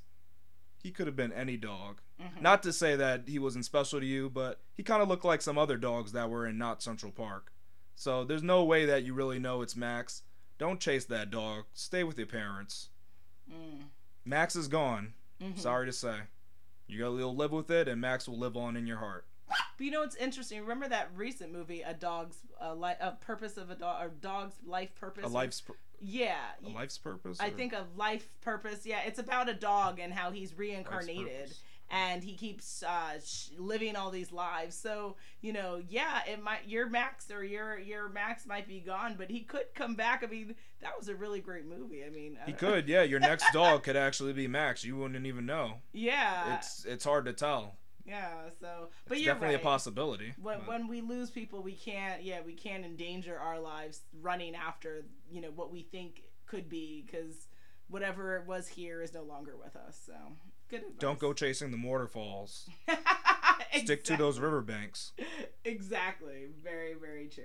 he 0.81 0.91
could 0.91 1.07
have 1.07 1.15
been 1.15 1.33
any 1.33 1.57
dog. 1.57 2.01
Mhm. 2.19 2.41
Not 2.41 2.63
to 2.63 2.73
say 2.73 2.95
that 2.95 3.27
he 3.27 3.37
wasn't 3.39 3.65
special 3.65 3.99
to 3.99 4.05
you, 4.05 4.29
but 4.29 4.61
he 4.75 4.83
kind 4.83 5.01
of 5.03 5.09
looked 5.09 5.25
like 5.25 5.41
some 5.41 5.57
other 5.57 5.77
dogs 5.77 6.11
that 6.13 6.29
were 6.29 6.47
in 6.47 6.57
not 6.57 6.81
Central 6.81 7.11
Park. 7.11 7.51
So 7.95 8.23
there's 8.23 8.43
no 8.43 8.63
way 8.63 8.85
that 8.85 9.03
you 9.03 9.13
really 9.13 9.39
know 9.39 9.61
it's 9.61 9.75
Max. 9.75 10.23
Don't 10.57 10.79
chase 10.79 11.05
that 11.05 11.29
dog. 11.29 11.65
Stay 11.73 12.03
with 12.03 12.17
your 12.17 12.27
parents. 12.27 12.89
Mm. 13.49 13.89
Max 14.23 14.55
is 14.55 14.67
gone. 14.67 15.13
Mhm. 15.39 15.57
Sorry 15.59 15.85
to 15.85 15.91
say. 15.93 16.21
You 16.91 16.99
gotta 16.99 17.15
you'll 17.17 17.35
live 17.35 17.51
with 17.51 17.71
it, 17.71 17.87
and 17.87 18.01
Max 18.01 18.27
will 18.27 18.37
live 18.37 18.57
on 18.57 18.75
in 18.75 18.85
your 18.85 18.97
heart. 18.97 19.25
But 19.47 19.83
you 19.85 19.91
know 19.91 20.01
what's 20.01 20.15
interesting? 20.15 20.61
Remember 20.61 20.87
that 20.89 21.09
recent 21.15 21.51
movie, 21.51 21.81
A 21.81 21.93
Dog's 21.93 22.37
a, 22.59 22.75
li- 22.75 22.93
a 22.99 23.11
Purpose 23.13 23.57
of 23.57 23.69
a 23.69 23.75
Dog, 23.75 24.05
or 24.05 24.09
Dog's 24.09 24.55
Life 24.65 24.93
Purpose? 24.95 25.25
A 25.25 25.27
life's 25.29 25.61
pur- 25.61 25.75
Yeah. 26.01 26.35
a 26.65 26.69
life's 26.69 26.97
purpose. 26.97 27.39
I 27.39 27.47
or- 27.47 27.51
think 27.51 27.73
a 27.73 27.85
life 27.97 28.27
purpose. 28.41 28.85
Yeah, 28.85 28.99
it's 29.05 29.19
about 29.19 29.49
a 29.49 29.53
dog 29.53 29.99
and 29.99 30.13
how 30.13 30.31
he's 30.31 30.57
reincarnated 30.57 31.53
and 31.93 32.23
he 32.23 32.35
keeps 32.35 32.83
uh, 32.83 33.19
sh- 33.25 33.49
living 33.57 33.97
all 33.97 34.11
these 34.11 34.31
lives. 34.31 34.75
So 34.75 35.15
you 35.41 35.51
know, 35.53 35.81
yeah, 35.89 36.21
it 36.27 36.41
might 36.41 36.67
your 36.67 36.89
Max 36.89 37.29
or 37.31 37.43
your 37.43 37.77
your 37.79 38.07
Max 38.09 38.45
might 38.45 38.67
be 38.67 38.79
gone, 38.79 39.15
but 39.17 39.29
he 39.29 39.41
could 39.41 39.73
come 39.75 39.95
back. 39.95 40.23
I 40.23 40.27
mean, 40.27 40.55
that 40.81 40.97
was 40.97 41.07
a 41.09 41.15
really 41.15 41.39
great 41.41 41.65
movie. 41.65 42.03
I 42.03 42.09
mean, 42.09 42.37
I 42.41 42.45
He 42.45 42.51
don't- 42.51 42.59
could, 42.59 42.87
yeah. 42.89 43.03
Your 43.03 43.19
next 43.19 43.45
dog 43.53 43.83
could 43.83 43.95
actually 43.95 44.33
be 44.33 44.47
Max. 44.47 44.83
You 44.83 44.97
wouldn't 44.97 45.25
even 45.25 45.45
know. 45.45 45.75
Yeah, 45.93 46.55
It's 46.57 46.85
it's 46.85 47.03
hard 47.03 47.25
to 47.25 47.33
tell. 47.33 47.75
yeah. 48.05 48.49
So, 48.59 48.89
but 49.07 49.17
It's 49.17 49.25
you're 49.25 49.33
definitely 49.35 49.55
right. 49.55 49.63
a 49.63 49.67
possibility. 49.67 50.33
when, 50.41 50.59
but- 50.59 50.67
when 50.67 50.87
we 50.87 51.01
lose 51.01 51.29
people 51.29 51.61
we 51.61 51.73
can't 51.73 52.23
yeah 52.23 52.39
we 52.45 52.53
can't 52.53 52.83
endanger 52.85 53.37
our 53.37 53.59
lives 53.59 54.01
running 54.21 54.55
after 54.55 55.05
you 55.31 55.41
know 55.41 55.51
what 55.55 55.71
we 55.71 55.83
think 55.83 56.23
could 56.47 56.67
be 56.67 57.03
because 57.05 57.47
whatever 57.87 58.37
it 58.37 58.47
was 58.47 58.67
here 58.67 59.01
is 59.01 59.13
no 59.13 59.21
longer 59.23 59.55
with 59.57 59.75
us 59.75 59.99
so 60.05 60.13
good 60.69 60.79
advice. 60.81 60.95
Don't 60.99 61.19
go 61.19 61.31
chasing 61.33 61.71
the 61.71 61.77
waterfalls. 61.87 62.67
Stick 63.83 64.03
to 64.05 64.17
those 64.17 64.39
riverbanks. 64.39 65.11
exactly 65.65 66.47
very 66.63 66.93
very 66.93 67.27
true 67.27 67.43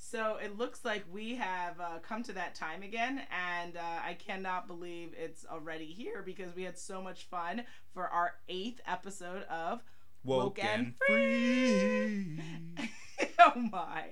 so 0.00 0.36
it 0.42 0.56
looks 0.56 0.84
like 0.84 1.04
we 1.12 1.34
have 1.34 1.78
uh, 1.80 1.98
come 2.00 2.22
to 2.22 2.32
that 2.32 2.54
time 2.54 2.82
again 2.82 3.20
and 3.30 3.76
uh, 3.76 4.00
i 4.04 4.14
cannot 4.14 4.66
believe 4.66 5.12
it's 5.16 5.44
already 5.50 5.86
here 5.86 6.22
because 6.24 6.54
we 6.54 6.62
had 6.62 6.78
so 6.78 7.02
much 7.02 7.24
fun 7.24 7.62
for 7.92 8.08
our 8.08 8.34
eighth 8.48 8.80
episode 8.86 9.42
of 9.44 9.82
Woke, 10.24 10.42
Woke 10.42 10.64
and 10.64 10.86
and 10.86 10.94
free. 11.06 12.40
oh 13.38 13.52
my. 13.70 14.04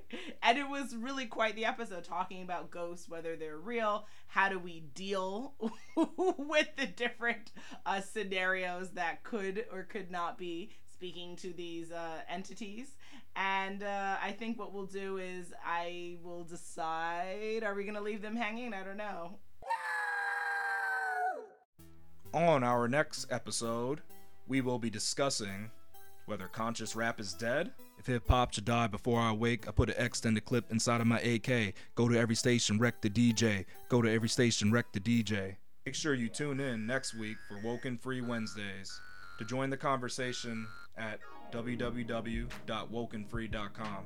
And 0.42 0.56
it 0.56 0.68
was 0.68 0.94
really 0.94 1.26
quite 1.26 1.56
the 1.56 1.64
episode 1.64 2.04
talking 2.04 2.42
about 2.42 2.70
ghosts, 2.70 3.08
whether 3.08 3.36
they're 3.36 3.58
real, 3.58 4.06
how 4.28 4.48
do 4.48 4.58
we 4.58 4.80
deal 4.94 5.54
with 5.96 6.68
the 6.76 6.86
different 6.86 7.52
uh, 7.84 8.00
scenarios 8.00 8.90
that 8.90 9.24
could 9.24 9.64
or 9.72 9.82
could 9.82 10.10
not 10.10 10.38
be 10.38 10.70
speaking 10.90 11.36
to 11.36 11.52
these 11.52 11.92
uh, 11.92 12.20
entities. 12.28 12.96
And 13.36 13.82
uh, 13.82 14.16
I 14.22 14.32
think 14.32 14.58
what 14.58 14.72
we'll 14.72 14.86
do 14.86 15.18
is 15.18 15.52
I 15.64 16.16
will 16.22 16.44
decide 16.44 17.62
are 17.62 17.74
we 17.74 17.84
going 17.84 17.94
to 17.94 18.00
leave 18.00 18.22
them 18.22 18.34
hanging? 18.34 18.72
I 18.72 18.82
don't 18.82 18.96
know. 18.96 19.38
No! 22.32 22.40
On 22.40 22.64
our 22.64 22.88
next 22.88 23.26
episode, 23.30 24.00
we 24.48 24.62
will 24.62 24.78
be 24.78 24.88
discussing 24.88 25.70
whether 26.24 26.48
conscious 26.48 26.96
rap 26.96 27.20
is 27.20 27.34
dead. 27.34 27.72
If 27.98 28.06
hip 28.06 28.28
hop 28.28 28.52
should 28.52 28.64
die 28.64 28.86
before 28.86 29.20
I 29.20 29.32
wake, 29.32 29.68
I 29.68 29.70
put 29.70 29.90
an 29.90 29.96
extended 29.98 30.44
clip 30.44 30.70
inside 30.70 31.00
of 31.00 31.06
my 31.06 31.20
AK. 31.20 31.74
Go 31.94 32.08
to 32.08 32.18
every 32.18 32.34
station, 32.34 32.78
wreck 32.78 33.00
the 33.00 33.10
DJ. 33.10 33.64
Go 33.88 34.02
to 34.02 34.10
every 34.10 34.28
station, 34.28 34.72
wreck 34.72 34.86
the 34.92 35.00
DJ. 35.00 35.56
Make 35.84 35.94
sure 35.94 36.14
you 36.14 36.28
tune 36.28 36.58
in 36.58 36.86
next 36.86 37.14
week 37.14 37.36
for 37.48 37.60
Woken 37.62 37.96
Free 37.96 38.20
Wednesdays. 38.20 39.00
To 39.38 39.44
join 39.44 39.70
the 39.70 39.76
conversation 39.76 40.66
at 40.96 41.20
www.wokenfree.com. 41.52 44.04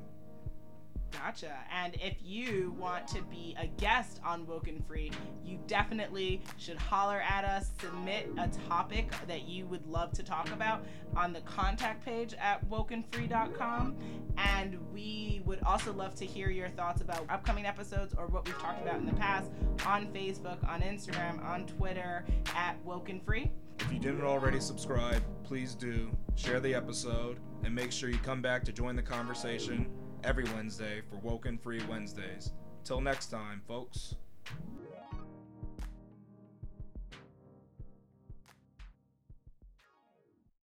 Gotcha. 1.11 1.57
And 1.71 1.95
if 1.95 2.15
you 2.23 2.75
want 2.79 3.07
to 3.09 3.21
be 3.23 3.55
a 3.59 3.67
guest 3.67 4.21
on 4.25 4.47
Woken 4.47 4.81
Free, 4.87 5.11
you 5.43 5.59
definitely 5.67 6.41
should 6.57 6.77
holler 6.77 7.21
at 7.21 7.43
us, 7.43 7.71
submit 7.79 8.29
a 8.37 8.47
topic 8.69 9.11
that 9.27 9.47
you 9.47 9.65
would 9.65 9.85
love 9.87 10.13
to 10.13 10.23
talk 10.23 10.51
about 10.51 10.85
on 11.15 11.33
the 11.33 11.41
contact 11.41 12.05
page 12.05 12.33
at 12.35 12.67
wokenfree.com. 12.69 13.95
And 14.37 14.77
we 14.93 15.41
would 15.45 15.61
also 15.63 15.91
love 15.91 16.15
to 16.15 16.25
hear 16.25 16.49
your 16.49 16.69
thoughts 16.69 17.01
about 17.01 17.25
upcoming 17.29 17.65
episodes 17.65 18.15
or 18.17 18.27
what 18.27 18.45
we've 18.45 18.57
talked 18.57 18.81
about 18.81 18.95
in 18.95 19.05
the 19.05 19.13
past 19.13 19.51
on 19.85 20.07
Facebook, 20.07 20.65
on 20.67 20.81
Instagram, 20.81 21.43
on 21.45 21.67
Twitter 21.67 22.25
at 22.55 22.83
Woken 22.85 23.19
Free. 23.19 23.51
If 23.79 23.91
you 23.91 23.99
didn't 23.99 24.23
already 24.23 24.59
subscribe, 24.59 25.23
please 25.43 25.75
do. 25.75 26.15
Share 26.35 26.59
the 26.59 26.73
episode 26.73 27.39
and 27.63 27.73
make 27.73 27.91
sure 27.91 28.09
you 28.09 28.17
come 28.19 28.41
back 28.41 28.63
to 28.65 28.71
join 28.71 28.95
the 28.95 29.01
conversation 29.01 29.89
every 30.23 30.45
Wednesday 30.55 31.01
for 31.09 31.17
Woken 31.17 31.57
Free 31.57 31.81
Wednesdays. 31.89 32.53
Till 32.83 33.01
next 33.01 33.27
time, 33.27 33.61
folks. 33.67 34.15